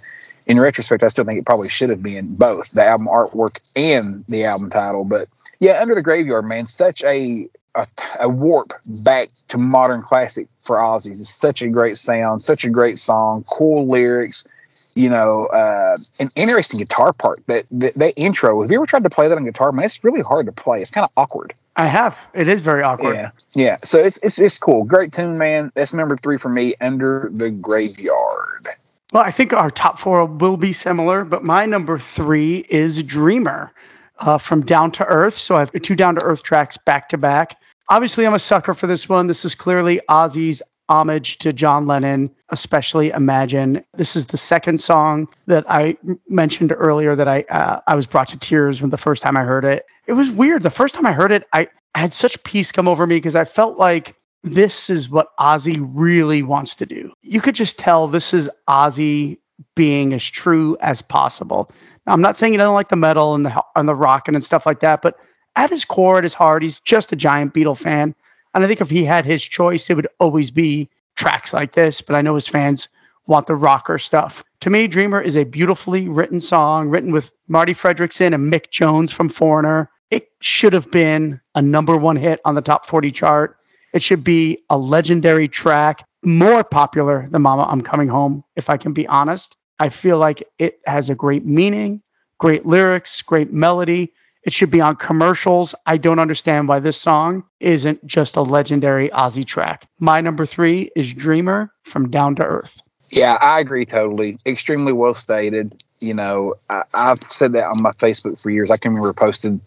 [0.45, 4.23] in retrospect, I still think it probably should have been both the album artwork and
[4.29, 5.03] the album title.
[5.03, 5.27] But
[5.59, 7.85] yeah, Under the Graveyard, man, such a a,
[8.21, 8.73] a warp
[9.03, 11.19] back to modern classic for Ozzy's.
[11.19, 14.47] It's such a great sound, such a great song, cool lyrics
[14.95, 17.45] you know, uh, an interesting guitar part.
[17.47, 18.61] That, that that intro.
[18.61, 19.71] Have you ever tried to play that on guitar?
[19.71, 20.81] Man, it's really hard to play.
[20.81, 21.53] It's kind of awkward.
[21.75, 22.25] I have.
[22.33, 23.15] It is very awkward.
[23.15, 23.77] Yeah, yeah.
[23.83, 24.85] So it's it's it's cool.
[24.85, 25.71] Great tune, man.
[25.75, 26.75] That's number three for me.
[26.79, 28.67] Under the graveyard.
[29.13, 33.71] Well, I think our top four will be similar, but my number three is Dreamer
[34.19, 35.35] uh, from Down to Earth.
[35.35, 37.57] So I have two Down to Earth tracks back to back.
[37.89, 39.27] Obviously, I'm a sucker for this one.
[39.27, 43.83] This is clearly Ozzy's homage to John Lennon, especially Imagine.
[43.93, 45.97] This is the second song that I
[46.27, 49.43] mentioned earlier that I uh, I was brought to tears when the first time I
[49.43, 49.85] heard it.
[50.07, 50.63] It was weird.
[50.63, 53.35] The first time I heard it, I, I had such peace come over me because
[53.35, 54.15] I felt like
[54.45, 57.11] this is what Ozzy really wants to do.
[57.23, 59.39] You could just tell this is Ozzy
[59.73, 61.69] being as true as possible.
[62.05, 64.43] Now, I'm not saying he doesn't like the metal and the and the rocking and
[64.43, 65.17] stuff like that, but
[65.55, 68.13] at his core, at his heart, he's just a giant Beatle fan.
[68.53, 72.01] And I think if he had his choice, it would always be tracks like this.
[72.01, 72.87] But I know his fans
[73.25, 74.43] want the rocker stuff.
[74.61, 79.11] To me, Dreamer is a beautifully written song, written with Marti Frederiksen and Mick Jones
[79.11, 79.89] from Foreigner.
[80.11, 83.57] It should have been a number one hit on the top 40 chart.
[83.95, 88.75] It should be a legendary track, more popular than Mama, I'm Coming Home, if I
[88.75, 89.55] can be honest.
[89.79, 92.01] I feel like it has a great meaning,
[92.37, 94.11] great lyrics, great melody.
[94.43, 95.73] It should be on commercials.
[95.85, 99.87] I don't understand why this song isn't just a legendary Ozzy track.
[100.01, 102.81] My number three is Dreamer from Down to Earth.
[103.11, 104.37] Yeah, I agree totally.
[104.45, 105.81] Extremely well stated.
[105.99, 108.69] You know, I, have said that on my Facebook for years.
[108.69, 109.61] I can remember posting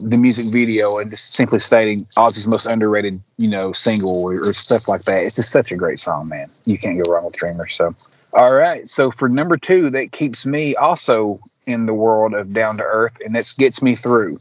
[0.00, 4.52] the music video and just simply stating Ozzy's most underrated, you know, single or, or
[4.52, 5.24] stuff like that.
[5.24, 6.48] It's just such a great song, man.
[6.64, 7.68] You can't go wrong with Dreamer.
[7.68, 7.94] So,
[8.32, 8.88] all right.
[8.88, 13.18] So for number two, that keeps me also in the world of Down to Earth,
[13.24, 14.38] and that gets me through.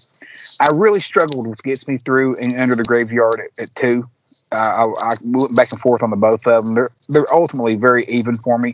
[0.60, 4.10] I really struggled with Gets Me Through and Under the Graveyard at, at two.
[4.52, 6.74] Uh, I, I, went back and forth on the both of them.
[6.74, 8.74] They're they're ultimately very even for me.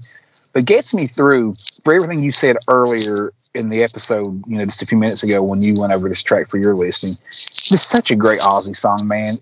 [0.56, 4.82] But Gets Me Through for everything you said earlier in the episode, you know, just
[4.82, 7.12] a few minutes ago when you went over this track for your listing.
[7.30, 9.36] Just such a great Ozzy song, man.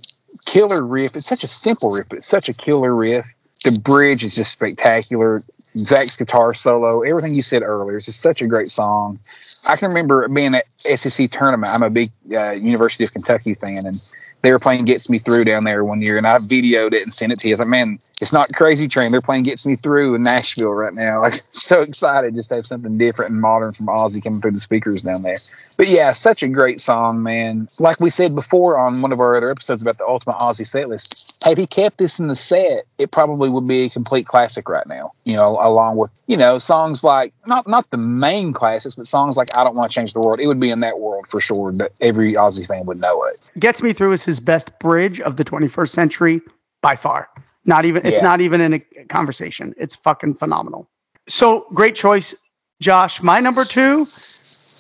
[0.46, 1.16] Killer riff.
[1.16, 3.32] It's such a simple riff, but it's such a killer riff.
[3.64, 5.44] The bridge is just spectacular.
[5.78, 7.98] Zakk's guitar solo, everything you said earlier.
[7.98, 9.20] It's just such a great song.
[9.68, 11.74] I can remember being at SEC tournament.
[11.74, 13.96] I'm a big uh, University of Kentucky fan, and
[14.42, 17.14] they were playing Gets Me Through down there one year, and I videoed it and
[17.14, 17.54] sent it to you.
[17.54, 19.12] I was like, man, it's not Crazy Train.
[19.12, 21.14] They're playing Gets Me Through in Nashville right now.
[21.24, 24.60] Like, so excited just to have something different and modern from Ozzy coming through the
[24.60, 25.38] speakers down there.
[25.78, 27.70] But yeah, such a great song, man.
[27.80, 30.90] Like we said before on one of our other episodes about the Ultimate Ozzy set
[30.90, 34.68] list, had he kept this in the set, it probably would be a complete classic
[34.68, 35.14] right now.
[35.24, 39.38] You know, along with you know songs like not not the main classics, but songs
[39.38, 40.42] like I Don't Want to Change the World.
[40.42, 41.72] It would be in that world for sure.
[41.72, 43.52] That every Ozzy fan would know it.
[43.60, 46.42] Gets Me Through is his best bridge of the 21st century
[46.82, 47.30] by far.
[47.66, 48.22] Not even it's yeah.
[48.22, 49.74] not even in a conversation.
[49.78, 50.90] It's fucking phenomenal.
[51.30, 52.36] So great choice,
[52.82, 53.22] Josh.
[53.22, 54.08] My number two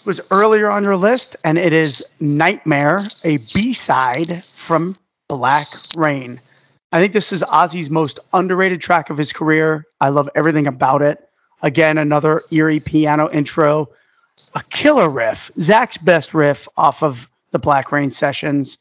[0.05, 4.97] was earlier on your list, and it is Nightmare, a B-side from
[5.29, 6.41] Black Rain.
[6.91, 9.85] I think this is Ozzy's most underrated track of his career.
[10.01, 11.19] I love everything about it.
[11.61, 13.87] Again, another eerie piano intro,
[14.55, 18.77] a killer riff, Zakk's best riff off of the Black Rain sessions.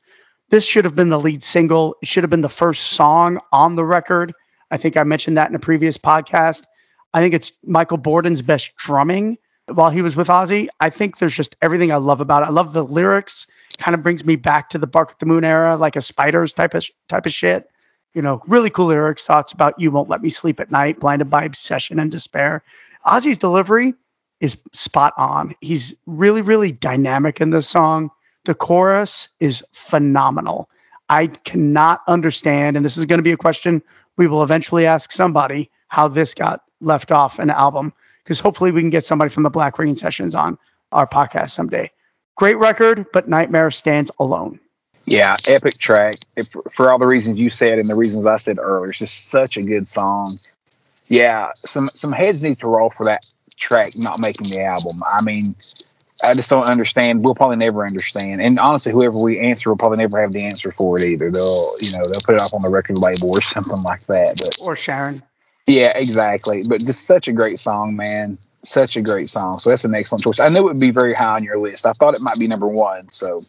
[0.50, 1.96] This should have been the lead single.
[2.02, 4.32] It should have been the first song on the record.
[4.70, 6.64] I think I mentioned that in a previous podcast.
[7.14, 9.36] I think it's Michael Bordin's best drumming
[9.66, 10.68] while he was with Ozzy.
[10.80, 12.46] I think there's just everything I love about it.
[12.46, 13.46] I love the lyrics.
[13.78, 16.52] Kind of brings me back to the Bark at the Moon era, like a Spiders
[16.52, 17.68] type of type of shit.
[18.14, 19.26] You know, really cool lyrics.
[19.26, 22.62] Thoughts about you won't let me sleep at night, blinded by obsession and despair.
[23.06, 23.94] Ozzy's delivery
[24.42, 25.54] is spot on.
[25.62, 28.10] He's really, really dynamic in this song.
[28.44, 30.68] The chorus is phenomenal.
[31.08, 33.82] I cannot understand, and this is going to be a question
[34.16, 37.92] we will eventually ask somebody how this got left off an album,
[38.24, 40.58] because hopefully we can get somebody from the Black Rain Sessions on
[40.90, 41.88] our podcast someday.
[42.36, 44.58] Great record, but Nightmare stands alone.
[45.06, 46.14] Yeah, epic track.
[46.36, 49.28] If, for all the reasons you said and the reasons I said earlier, it's just
[49.28, 50.38] such a good song.
[51.08, 53.26] Yeah, some some heads need to roll for that
[53.56, 55.02] track not making the album.
[55.06, 55.54] I mean,
[56.22, 57.24] I just don't understand.
[57.24, 58.40] We'll probably never understand.
[58.40, 61.30] And honestly, whoever we answer will probably never have the answer for it either.
[61.30, 64.40] They'll, you know, they'll put it up on the record label or something like that.
[64.40, 65.22] But or Sharon.
[65.66, 66.62] Yeah, exactly.
[66.68, 68.38] But just such a great song, man.
[68.64, 69.58] Such a great song.
[69.58, 70.40] So that's an excellent choice.
[70.40, 71.86] I knew it would be very high on your list.
[71.86, 73.08] I thought it might be number one.
[73.08, 73.40] So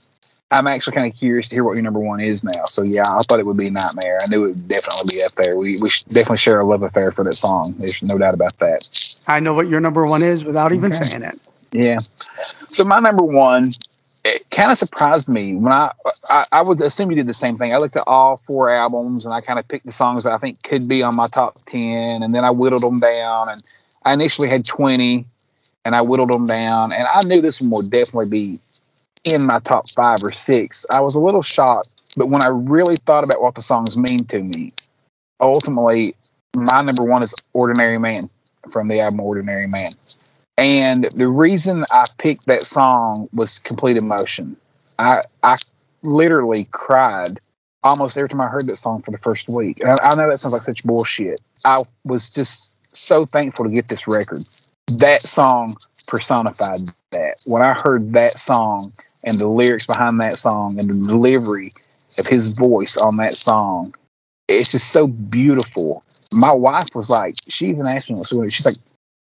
[0.53, 2.65] I'm actually kind of curious to hear what your number one is now.
[2.65, 4.19] So yeah, I thought it would be Nightmare.
[4.21, 5.57] I knew it would definitely be up there.
[5.57, 7.73] We we definitely share a love affair for that song.
[7.79, 9.15] There's no doubt about that.
[9.27, 11.03] I know what your number one is without even Okay.
[11.03, 11.39] saying it.
[11.71, 11.99] Yeah.
[12.69, 13.71] So my number one,
[14.23, 15.91] it kind of surprised me when I,
[16.29, 17.73] I I would assume you did the same thing.
[17.73, 20.37] I looked at all four albums and I kind of picked the songs that I
[20.37, 23.49] think could be on my top ten, and then I whittled them down.
[23.49, 23.63] And
[24.05, 25.25] I initially had twenty,
[25.83, 28.59] and I whittled them down, and I knew this one would definitely be
[29.23, 30.85] in my top five or six.
[30.89, 34.25] I was a little shocked, but when I really thought about what the songs mean
[34.25, 34.73] to me,
[35.39, 36.15] ultimately,
[36.55, 38.29] my number one is "Ordinary Man"
[38.69, 39.93] from the album "Ordinary Man."
[40.57, 44.55] And the reason I picked that song was complete emotion.
[44.99, 45.57] I I
[46.03, 47.39] literally cried
[47.83, 49.81] almost every time I heard that song for the first week.
[49.81, 51.41] And I, I know that sounds like such bullshit.
[51.65, 54.43] I was just so thankful to get this record.
[54.97, 55.75] That song
[56.07, 57.41] personified that.
[57.45, 58.93] When I heard that song
[59.23, 61.73] and the lyrics behind that song and the delivery
[62.17, 63.93] of his voice on that song,
[64.47, 66.03] it's just so beautiful.
[66.31, 68.17] My wife was like, she even asked me,
[68.49, 68.75] she's like,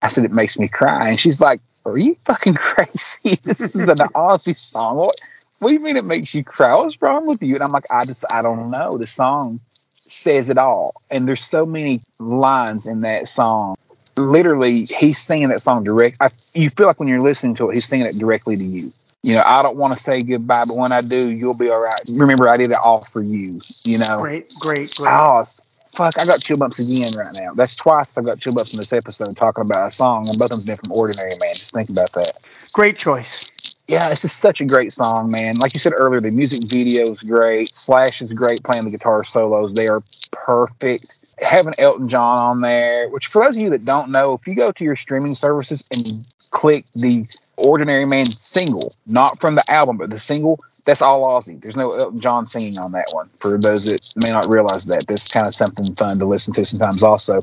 [0.03, 1.09] I said, it makes me cry.
[1.09, 3.39] And she's like, Are you fucking crazy?
[3.45, 4.97] This is an Ozzy song.
[4.97, 5.15] What,
[5.61, 6.75] what do you mean it makes you cry?
[6.75, 7.55] What's wrong with you?
[7.55, 8.99] And I'm like, I just, I don't know.
[8.99, 9.61] The song
[10.01, 10.95] says it all.
[11.11, 13.77] And there's so many lines in that song.
[14.17, 16.17] Literally, he's singing that song direct.
[16.21, 18.93] I, you feel like when you're listening to it, he's singing it directly to you.
[19.23, 21.81] You know, I don't want to say goodbye, but when I do, you'll be all
[21.81, 22.01] right.
[22.11, 23.61] Remember, I did it all for you.
[23.85, 25.09] You know, Great, great, great.
[25.09, 25.45] Oh,
[25.95, 26.19] fuck!
[26.21, 27.55] I got chill bumps again right now.
[27.55, 30.47] That's twice I've got chill bumps in this episode talking about a song, and both
[30.47, 31.55] of them's been from Ordinary Man.
[31.55, 32.33] Just think about that.
[32.73, 33.49] Great choice.
[33.89, 35.57] Yeah, it's just such a great song, man.
[35.57, 37.75] Like you said earlier, the music video is great.
[37.75, 39.75] Slash is great playing the guitar solos.
[39.75, 41.19] They are perfect.
[41.41, 44.55] Having Elton John on there, which for those of you that don't know, if you
[44.55, 49.97] go to your streaming services and click the Ordinary Man single, not from the album,
[49.97, 51.61] but the single, that's all Ozzy.
[51.61, 53.29] There's no Elton John singing on that one.
[53.39, 56.65] For those that may not realize that, that's kind of something fun to listen to
[56.65, 57.03] sometimes.
[57.03, 57.41] Also,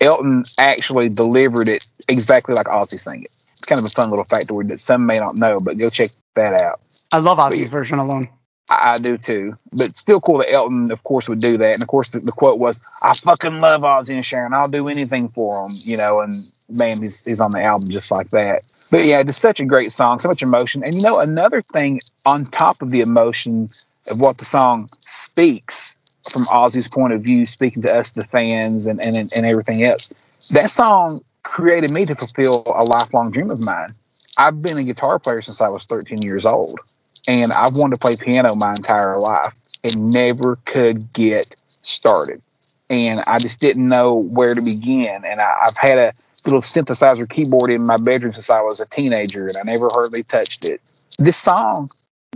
[0.00, 3.30] Elton actually delivered it exactly like Ozzy sang it.
[3.52, 6.10] It's kind of a fun little factoid that some may not know, but go check
[6.34, 6.80] that out.
[7.12, 8.28] I love Ozzy's version alone.
[8.68, 11.74] I, I do too, but still cool that Elton, of course, would do that.
[11.74, 14.52] And of course, the, the quote was, "I fucking love Ozzy and Sharon.
[14.52, 16.20] I'll do anything for them," you know.
[16.20, 16.34] And
[16.68, 18.62] man, he's he's on the album just like that.
[18.90, 20.84] But yeah, it's such a great song, so much emotion.
[20.84, 23.68] And you know, another thing on top of the emotion
[24.06, 25.96] of what the song speaks
[26.30, 30.12] from Ozzy's point of view, speaking to us, the fans, and and and everything else,
[30.50, 33.90] that song created me to fulfill a lifelong dream of mine.
[34.36, 36.78] I've been a guitar player since I was 13 years old
[37.26, 42.42] and I've wanted to play piano my entire life and never could get started.
[42.90, 45.24] And I just didn't know where to begin.
[45.24, 46.12] And I, I've had a
[46.46, 50.22] little synthesizer keyboard in my bedroom since I was a teenager, and I never hardly
[50.22, 50.80] touched it.
[51.18, 51.90] This song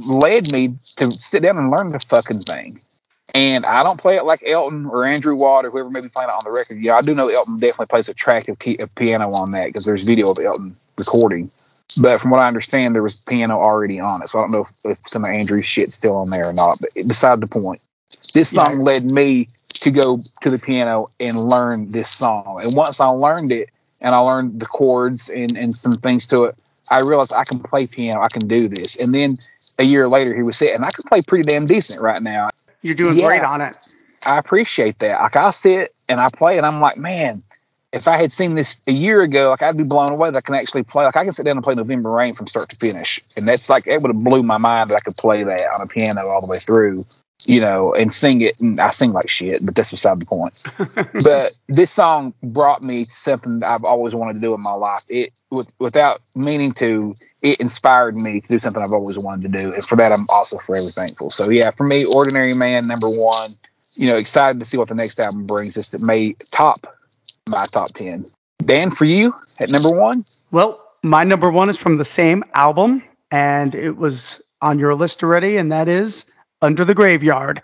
[0.09, 2.81] led me to sit down and learn the fucking thing.
[3.33, 6.31] And I don't play it like Elton or Andrew Watt or whoever may be playing
[6.31, 6.79] it on the record.
[6.81, 10.03] Yeah, I do know Elton definitely plays attractive key, a piano on that because there's
[10.03, 11.49] video of Elton recording.
[12.01, 14.29] But from what I understand, there was piano already on it.
[14.29, 16.79] So I don't know if, if some of Andrew's shit's still on there or not.
[16.81, 17.81] But beside the point,
[18.35, 18.65] this Yeah.
[18.65, 22.61] song led me to go to the piano and learn this song.
[22.63, 23.71] And once I learned it
[24.01, 26.59] and I learned the chords and, and some things to it,
[26.91, 28.21] I realized I can play piano.
[28.21, 28.97] I can do this.
[28.97, 29.37] And then
[29.79, 32.51] a year later, he was saying, I can play pretty damn decent right now.
[32.83, 33.27] You're doing Yeah.
[33.27, 33.77] great on it.
[34.25, 35.21] I appreciate that.
[35.21, 37.43] Like I sit and I play, and I'm like, man,
[37.93, 40.41] if I had seen this a year ago, like I'd be blown away that I
[40.41, 41.05] can actually play.
[41.05, 43.71] Like I can sit down and play November Rain from start to finish, and that's
[43.71, 46.27] like it would have blew my mind that I could play that on a piano
[46.29, 47.07] all the way through,
[47.47, 48.59] you know, and sing it.
[48.61, 50.65] And I sing like shit, but that's beside the point.
[51.25, 54.73] but this song brought me to something that I've always wanted to do in my
[54.73, 55.05] life.
[55.09, 59.59] It with, without meaning to, it inspired me to do something I've always wanted to
[59.59, 61.31] do, and for that I'm also forever thankful.
[61.31, 63.53] So yeah, for me, Ordinary Man number one.
[63.97, 66.87] You know, excited to see what the next album brings us that may top
[67.49, 68.25] my top ten.
[68.65, 73.03] Dan, for you at number one, Well, my number one is from the same album,
[73.31, 76.25] and it was on your list already, and that is
[76.63, 77.63] Under the Graveyard.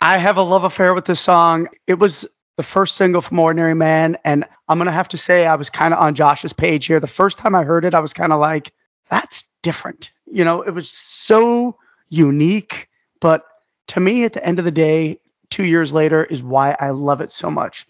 [0.00, 1.68] I have a love affair with this song.
[1.86, 2.26] It was
[2.56, 5.70] the first single from Ordinary Man, and I'm going to have to say I was
[5.70, 6.98] kind of on Josh's page here.
[6.98, 8.72] The first time I heard it, I was kind of like,
[9.10, 10.12] that's different.
[10.26, 11.76] You know, it was so
[12.08, 12.88] unique,
[13.20, 13.44] but
[13.88, 15.20] to me, at the end of the day,
[15.50, 17.86] two years later, is why I love it so much.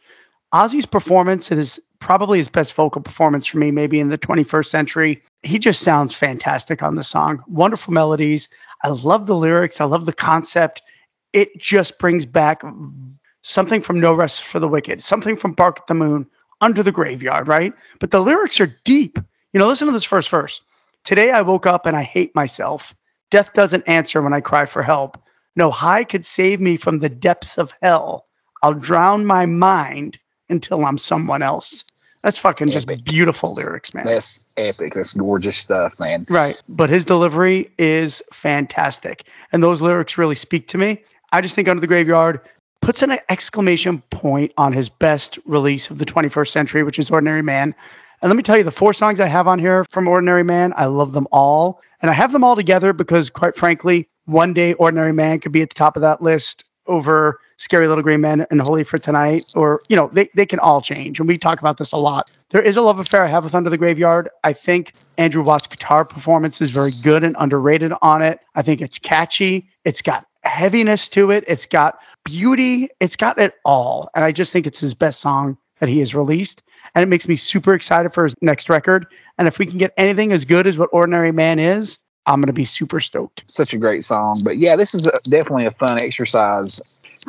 [0.53, 5.23] Ozzy's performance is probably his best vocal performance for me, maybe in the 21st century.
[5.43, 7.43] He just sounds fantastic on the song.
[7.47, 8.49] Wonderful melodies.
[8.83, 9.81] I love the lyrics.
[9.81, 10.83] I love the concept.
[11.33, 12.63] It just brings back
[13.43, 16.27] something from No Rest for the Wicked, something from Bark at the Moon,
[16.61, 17.73] Under the Graveyard, right?
[18.01, 19.19] But the lyrics are deep.
[19.53, 20.61] You know, listen to this first verse.
[21.05, 22.95] Today I woke up and I hate myself.
[23.31, 25.23] Death doesn't answer when I cry for help.
[25.55, 28.27] No high could save me from the depths of hell.
[28.63, 30.19] I'll drown my mind
[30.49, 31.85] until I'm someone else.
[32.29, 34.05] That's fucking just beautiful lyrics, man.
[34.05, 34.93] That's epic.
[34.93, 36.27] That's gorgeous stuff, man.
[36.29, 36.63] Right.
[36.69, 39.27] But his delivery is fantastic.
[39.51, 41.03] And those lyrics really speak to me.
[41.33, 42.43] I just think Under the Graveyard
[42.83, 47.41] puts an exclamation point on his best release of the 21st century, which is Ordinary
[47.41, 47.75] Man.
[48.21, 50.75] And let me tell you, the four songs I have on here from Ordinary Man,
[50.77, 51.81] I love them all.
[52.03, 55.63] And I have them all together because, quite frankly, one day Ordinary Man could be
[55.63, 59.45] at the top of that list over Scary Little Green Men and Holy for Tonight,
[59.55, 61.19] or, you know, they, they can all change.
[61.19, 62.31] And we talk about this a lot.
[62.51, 64.29] There is a love affair I have with Under the Graveyard.
[64.45, 68.41] I think Andrew Watt's guitar performance is very good and underrated on it.
[68.55, 69.69] I think it's catchy.
[69.85, 71.45] It's got heaviness to it.
[71.47, 72.89] It's got beauty.
[73.01, 74.09] It's got it all.
[74.15, 76.63] And I just think it's his best song that he has released.
[76.95, 79.07] And it makes me super excited for his next record.
[79.37, 82.49] And if we can get anything as good as what Ordinary Man is, I'm going
[82.49, 83.43] to be super stoked.
[83.47, 84.43] Such a great song.
[84.45, 86.81] But yeah, this is a, definitely a fun exercise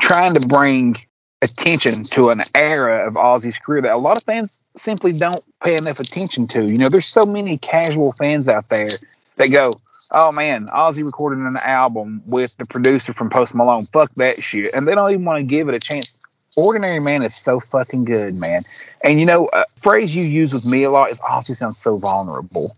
[0.01, 0.97] trying to bring
[1.41, 5.77] attention to an era of Ozzy's career that a lot of fans simply don't pay
[5.77, 6.65] enough attention to.
[6.65, 8.89] You know, there's so many casual fans out there
[9.37, 9.71] that go,
[10.11, 13.83] oh man, Ozzy recorded an album with the producer from Post Malone.
[13.83, 14.67] Fuck that shit.
[14.75, 16.19] And they don't even want to give it a chance.
[16.57, 18.63] Ordinary Man is so fucking good, man.
[19.05, 21.97] And you know, a phrase you use with me a lot is Ozzy sounds so
[21.97, 22.75] vulnerable.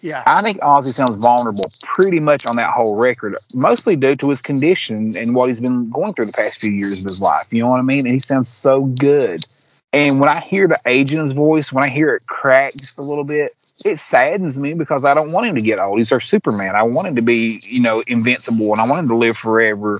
[0.00, 0.22] Yeah.
[0.26, 4.40] I think Ozzy sounds vulnerable pretty much on that whole record, mostly due to his
[4.40, 7.46] condition and what he's been going through the past few years of his life.
[7.50, 8.06] You know what I mean?
[8.06, 9.44] And he sounds so good.
[9.92, 12.98] And when I hear the age in his voice, when I hear it crack just
[12.98, 13.52] a little bit,
[13.84, 15.98] it saddens me because I don't want him to get old.
[15.98, 16.74] He's our Superman.
[16.74, 19.98] I want him to be, you know, invincible and I want him to live forever.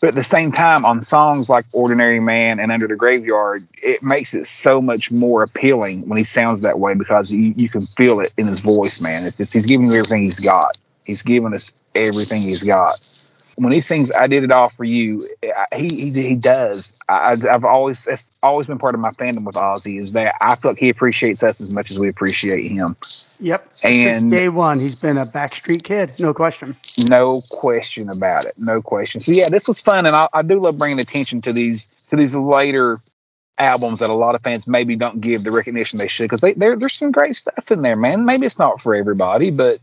[0.00, 4.02] But at the same time, on songs like Ordinary Man and Under the Graveyard, it
[4.02, 7.80] makes it so much more appealing when he sounds that way because you, you can
[7.80, 9.26] feel it in his voice, man.
[9.26, 10.76] It's just he's giving you everything he's got.
[11.04, 13.00] He's giving us everything he's got.
[13.56, 15.22] When he sings "I Did It All for You,"
[15.74, 16.94] he he, he does.
[17.08, 20.54] I, I've always it's always been part of my fandom with Ozzy is that I
[20.54, 22.96] feel like he appreciates us as much as we appreciate him.
[23.40, 23.68] Yep.
[23.74, 26.12] Since And- day one, he's been a backstreet kid.
[26.20, 26.76] No question.
[27.08, 28.54] No question about it.
[28.58, 29.20] No question.
[29.20, 32.16] So yeah, this was fun, and I, I do love bringing attention to these to
[32.16, 33.00] these later
[33.58, 36.52] albums that a lot of fans maybe don't give the recognition they should because they,
[36.52, 38.26] there's some great stuff in there, man.
[38.26, 39.78] Maybe it's not for everybody, but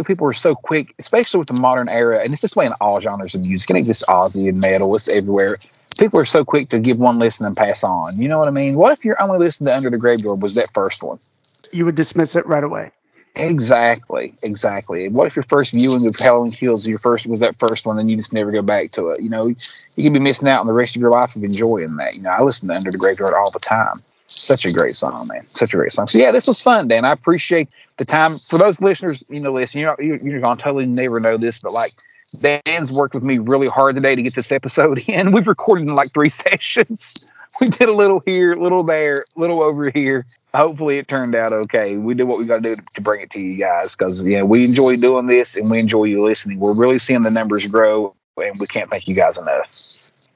[0.00, 3.00] people are so quick, especially with the modern era, and it's this way in all
[3.00, 3.68] genres of music.
[3.70, 5.58] It ain't just Ozzy and metal; it's everywhere.
[5.98, 8.18] People are so quick to give one listen and pass on.
[8.20, 8.76] You know what I mean?
[8.76, 11.18] What if your only listen to Under the Graveyard was that first one?
[11.72, 12.90] You would dismiss it right away.
[13.34, 15.08] Exactly, exactly.
[15.08, 18.10] What if your first viewing of Halloween Kills your first was that first one, and
[18.10, 19.22] you just never go back to it?
[19.22, 21.96] You know, you could be missing out on the rest of your life of enjoying
[21.96, 22.14] that.
[22.14, 24.00] You know, I listen to Under the Graveyard all the time.
[24.34, 25.46] Such a great song, man.
[25.50, 26.08] Such a great song.
[26.08, 27.04] So yeah, this was fun, Dan.
[27.04, 27.68] I appreciate
[27.98, 28.38] the time.
[28.38, 31.72] For those listeners, you know, listen, you're you're, you're gonna totally never know this, but
[31.72, 31.92] like
[32.40, 35.32] Dan's worked with me really hard today to get this episode in.
[35.32, 37.30] We've recorded in like three sessions.
[37.60, 40.24] We did a little here, a little there, a little over here.
[40.54, 41.96] Hopefully, it turned out okay.
[41.96, 44.46] We did what we got to do to bring it to you guys because know
[44.46, 46.58] we enjoy doing this and we enjoy you listening.
[46.58, 49.70] We're really seeing the numbers grow, and we can't thank you guys enough.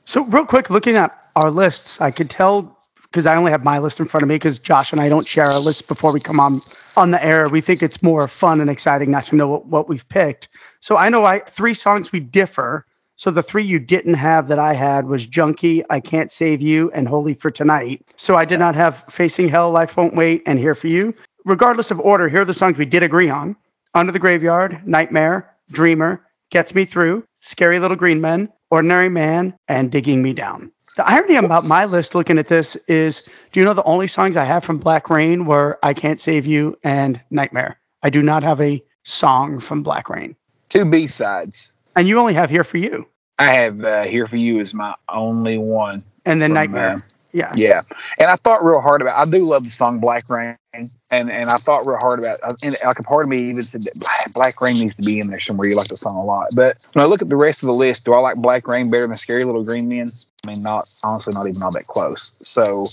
[0.04, 2.75] So, real quick, looking at our lists, I could tell
[3.16, 5.26] because I only have my list in front of me because Josh and I don't
[5.26, 6.60] share our list before we come on
[6.98, 7.48] on the air.
[7.48, 10.50] We think it's more fun and exciting not to know what, what we've picked.
[10.80, 12.84] So, I know I three songs we differ.
[13.14, 16.90] So, the three you didn't have that I had was Junkie, I Can't Save You,
[16.90, 18.04] and Holy for Tonight.
[18.16, 21.14] So, I did not have Facing Hell, Life Won't Wait, and Here for You.
[21.46, 23.56] Regardless of order, here are the songs we did agree on
[23.94, 29.90] Under the Graveyard, Nightmare, Dreamer, Gets Me Through, Scary Little Green Men, Ordinary Man, and
[29.90, 30.70] Digging Me Down.
[30.96, 34.36] The irony about my list looking at this is do you know the only songs
[34.36, 37.78] I have from Black Rain were I Can't Save You and Nightmare?
[38.02, 40.34] I do not have a song from Black Rain.
[40.70, 41.74] Two B sides.
[41.96, 43.06] And you only have Here for You
[43.38, 46.02] I have uh, here for you is my only one.
[46.24, 46.94] and then Nightmare.
[46.94, 46.98] uh,
[47.36, 47.52] yeah.
[47.54, 47.82] Yeah,
[48.18, 49.16] and I thought real hard about.
[49.16, 52.38] I do love the song Black Rain, and and I thought real hard about.
[52.62, 55.28] And like a part of me even said that Black, Rain needs to be in
[55.28, 55.68] there somewhere.
[55.68, 57.74] You like the song a lot, but when I look at the rest of the
[57.74, 60.08] list, do I like Black Rain better than Scary Little Green Men?
[60.46, 62.32] I mean, not honestly, not even all that close.
[62.42, 62.86] So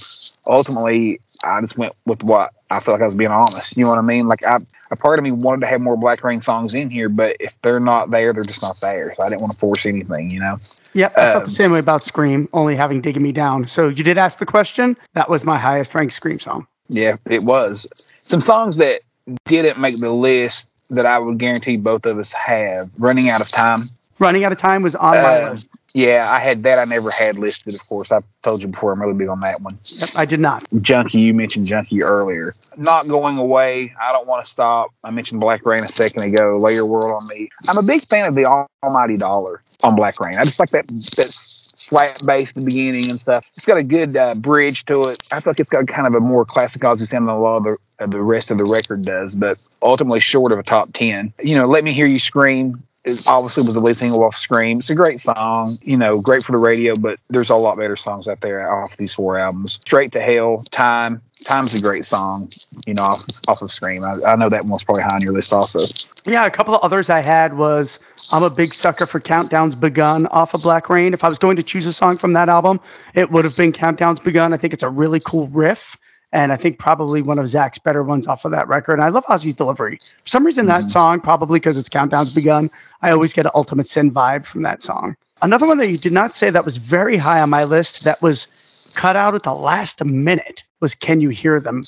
[0.45, 3.77] ultimately, I just went with what I felt like I was being honest.
[3.77, 4.27] You know what I mean?
[4.27, 4.59] Like I,
[4.91, 7.59] a part of me wanted to have more Black Rain songs in here, but if
[7.61, 9.13] they're not there, they're just not there.
[9.17, 10.29] So I didn't want to force anything.
[10.29, 10.55] You know?
[10.93, 11.11] Yep.
[11.13, 13.67] I felt Um, the same way about Scream, only having Digging Me Down.
[13.67, 14.97] So you did ask the question.
[15.13, 16.67] That was my highest ranked Scream song.
[16.89, 17.87] Yeah, it was.
[18.23, 19.01] Some songs that
[19.45, 22.89] didn't make the list that I would guarantee both of us have.
[22.99, 23.89] Running Out of Time.
[24.19, 25.69] Running out of time was on my Uh, list.
[25.93, 26.79] Yeah, I had that.
[26.79, 28.11] I never had listed, of course.
[28.11, 28.91] I told you before.
[28.91, 29.77] I'm really big on that one.
[29.85, 30.65] Yep, I did not.
[30.81, 32.53] Junkie, you mentioned Junkie earlier.
[32.77, 33.93] Not going away.
[34.01, 34.89] I don't want to stop.
[35.03, 36.53] I mentioned Black Rain a second ago.
[36.57, 37.49] Lay your world on me.
[37.69, 38.45] I'm a big fan of the
[38.83, 40.35] Almighty Dollar on Black Rain.
[40.37, 43.47] I just like that that slap bass at the beginning and stuff.
[43.49, 45.19] It's got a good uh, bridge to it.
[45.31, 47.57] I feel like it's got kind of a more classic Ozzy sound than a lot
[47.57, 50.91] of the, of the rest of the record does, but ultimately short of a top
[50.93, 51.33] ten.
[51.43, 52.81] You know, Let Me Hear You Scream.
[53.05, 54.77] It obviously was the lead single off Scream.
[54.77, 57.97] It's a great song, you know, great for the radio, but there's a lot better
[57.97, 59.73] songs out there off these four albums.
[59.73, 61.21] Straight to Hell, Time.
[61.43, 62.49] Time's a great song,
[62.85, 64.05] you know, off, off of Scream.
[64.05, 65.81] I, I know that one's probably high on your list also.
[66.25, 67.99] Yeah, a couple of others I had was
[68.31, 71.13] I'm a big sucker for Countdown's Begun off of Black Rain.
[71.13, 72.79] If I was going to choose a song from that album,
[73.13, 74.53] it would have been Countdown's Begun.
[74.53, 75.97] I think it's a really cool riff.
[76.33, 78.93] And I think probably one of Zakk's better ones off of that record.
[78.95, 79.97] And I love Ozzy's delivery.
[80.23, 80.89] For some reason, that Mhm.
[80.89, 82.71] song, probably because it's Countdown's Begun,
[83.03, 85.15] I always get an Ultimate Sin vibe from that song.
[85.43, 88.19] Another one that you did not say that was very high on my list that
[88.21, 91.83] was cut out at the last minute was Can You Hear Them?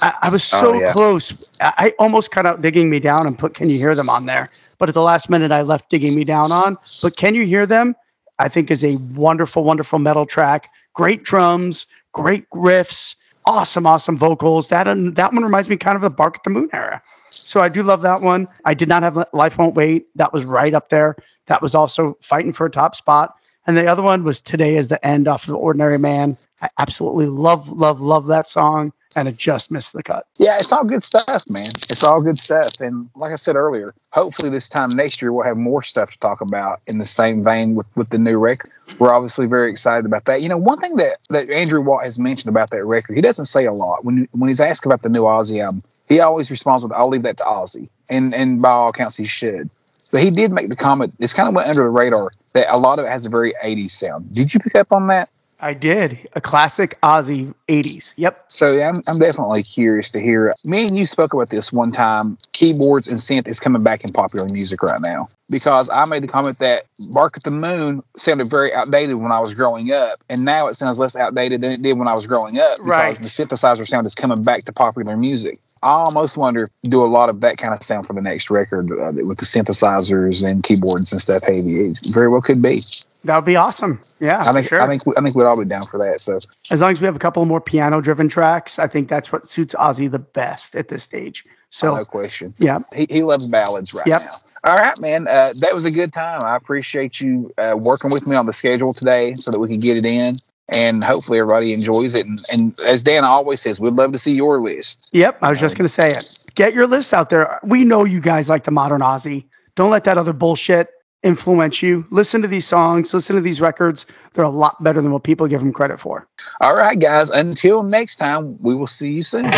[0.00, 0.92] I, I was so Oh, yeah.
[0.92, 1.32] close.
[1.60, 4.26] I, I almost cut out Digging Me Down and put Can You Hear Them on
[4.26, 4.48] there.
[4.78, 6.78] But at the last minute, I left Digging Me Down on.
[7.02, 7.96] But Can You Hear Them?
[8.38, 10.70] I think is a wonderful, wonderful metal track.
[10.94, 13.16] Great drums, great riffs,
[13.48, 14.68] awesome, awesome vocals.
[14.68, 14.84] That
[15.16, 17.02] that one reminds me kind of the Bark at the Moon era.
[17.30, 18.46] So I do love that one.
[18.64, 20.06] I did not have Life Won't Wait.
[20.14, 21.16] That was right up there.
[21.46, 23.34] That was also fighting for a top spot.
[23.66, 26.36] And the other one was Today is the End off of Ordinary Man.
[26.62, 28.92] I absolutely love, love, love that song.
[29.18, 30.26] And it just missed the cut.
[30.36, 31.66] Yeah, it's all good stuff, man.
[31.66, 32.80] It's all good stuff.
[32.80, 36.18] And like I said earlier, hopefully this time next year we'll have more stuff to
[36.18, 38.70] talk about in the same vein with, with the new record.
[38.98, 40.40] We're obviously very excited about that.
[40.40, 43.46] You know, one thing that, that Andrew Watt has mentioned about that record, he doesn't
[43.46, 44.04] say a lot.
[44.04, 47.22] When when he's asked about the new Ozzy album, he always responds with, I'll leave
[47.24, 47.88] that to Ozzy.
[48.08, 49.68] And and by all accounts he should.
[50.10, 52.78] But he did make the comment, this kind of went under the radar, that a
[52.78, 54.32] lot of it has a very 80s sound.
[54.32, 55.28] Did you pick up on that?
[55.60, 56.18] I did.
[56.34, 58.14] A classic Ozzy 80s.
[58.16, 58.44] Yep.
[58.48, 60.52] So yeah, I'm, I'm definitely curious to hear.
[60.64, 62.38] Me and you spoke about this one time.
[62.52, 66.28] Keyboards and synth is coming back in popular music right now because I made the
[66.28, 70.44] comment that "Bark at the Moon" sounded very outdated when I was growing up, and
[70.44, 73.16] now it sounds less outdated than it did when I was growing up because Right.
[73.16, 75.60] the synthesizer sound is coming back to popular music.
[75.82, 78.90] I almost wonder do a lot of that kind of sound for the next record
[78.90, 81.86] uh, with the synthesizers and keyboards and stuff heavy.
[81.90, 82.82] It very well could be.
[83.24, 84.00] That would be awesome.
[84.20, 84.38] Yeah.
[84.46, 84.80] I think sure.
[84.80, 86.20] I think I think we'd all be down for that.
[86.20, 86.38] So
[86.70, 89.48] as long as we have a couple more piano driven tracks, I think that's what
[89.48, 91.44] suits Ozzy the best at this stage.
[91.70, 92.54] So, no question.
[92.58, 92.78] yeah.
[92.94, 94.22] he, he loves ballads right Yep.
[94.22, 94.34] now.
[94.64, 95.28] All right, man.
[95.28, 96.42] Uh, that was a good time.
[96.42, 99.80] I appreciate you uh, working with me on the schedule today so that we could
[99.80, 100.38] get it in.
[100.68, 102.26] And hopefully everybody enjoys it.
[102.26, 105.08] And, and as Dan always says, we'd love to see your list.
[105.12, 105.38] Yep.
[105.42, 106.38] I was just going to say it.
[106.54, 107.58] Get your lists out there.
[107.62, 109.46] We know you guys like the modern Ozzy.
[109.76, 110.90] Don't let that other bullshit
[111.22, 112.06] influence you.
[112.10, 114.06] Listen to these songs, listen to these records.
[114.34, 116.28] They're a lot better than what people give them credit for.
[116.60, 117.30] All right, guys.
[117.30, 119.50] Until next time, we will see you soon.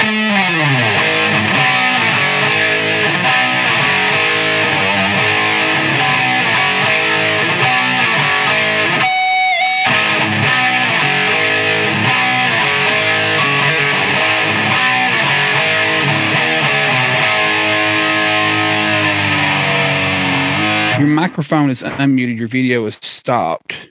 [21.00, 22.36] Your microphone is unmuted.
[22.36, 23.90] Your video is stopped.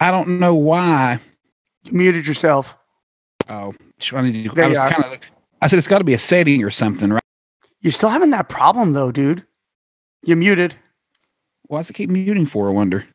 [0.00, 1.20] I don't know why.
[1.84, 2.74] You muted yourself.
[3.50, 3.74] Oh,
[4.14, 4.54] I need to.
[4.54, 5.20] There I was kind of.
[5.60, 7.22] I said it's got to be a setting or something, right?
[7.82, 9.44] You're still having that problem though, dude.
[10.24, 10.74] You're muted.
[11.66, 12.68] Why does it keep muting for?
[12.68, 13.06] I wonder.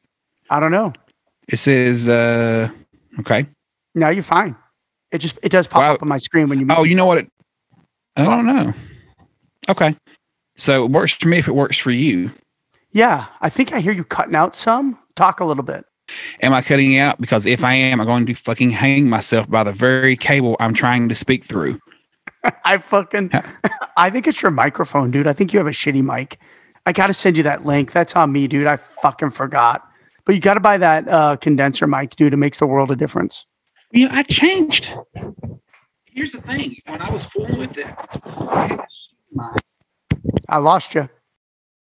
[0.51, 0.93] I don't know.
[1.47, 2.69] It says, uh,
[3.19, 3.47] okay.
[3.95, 4.55] No, you're fine.
[5.11, 5.93] It just it does pop Wow.
[5.95, 7.17] up on my screen when you Oh, you know what?
[7.17, 7.32] It,
[8.17, 8.73] I don't know.
[9.69, 9.95] Okay.
[10.57, 12.32] So it works for me if it works for you.
[12.95, 14.97] Yeah, I think I hear you cutting out some.
[15.15, 15.83] Talk a little bit.
[16.41, 17.19] Am I cutting out?
[17.19, 20.73] Because if I am, I'm going to fucking hang myself by the very cable I'm
[20.73, 21.77] trying to speak through.
[22.63, 23.31] I fucking
[23.97, 25.27] I think it's your microphone, dude.
[25.27, 26.39] I think you have a shitty mic.
[26.85, 27.91] I gotta send you that link.
[27.91, 28.65] That's on me, dude.
[28.65, 29.85] I fucking forgot.
[30.23, 32.31] But you gotta buy that uh, condenser mic, dude.
[32.31, 33.45] It makes the world a difference.
[33.91, 34.95] You know, I changed.
[36.05, 37.93] Here's the thing: when I was fooling with it,
[38.23, 39.63] I had this mic.
[40.47, 41.09] I lost you.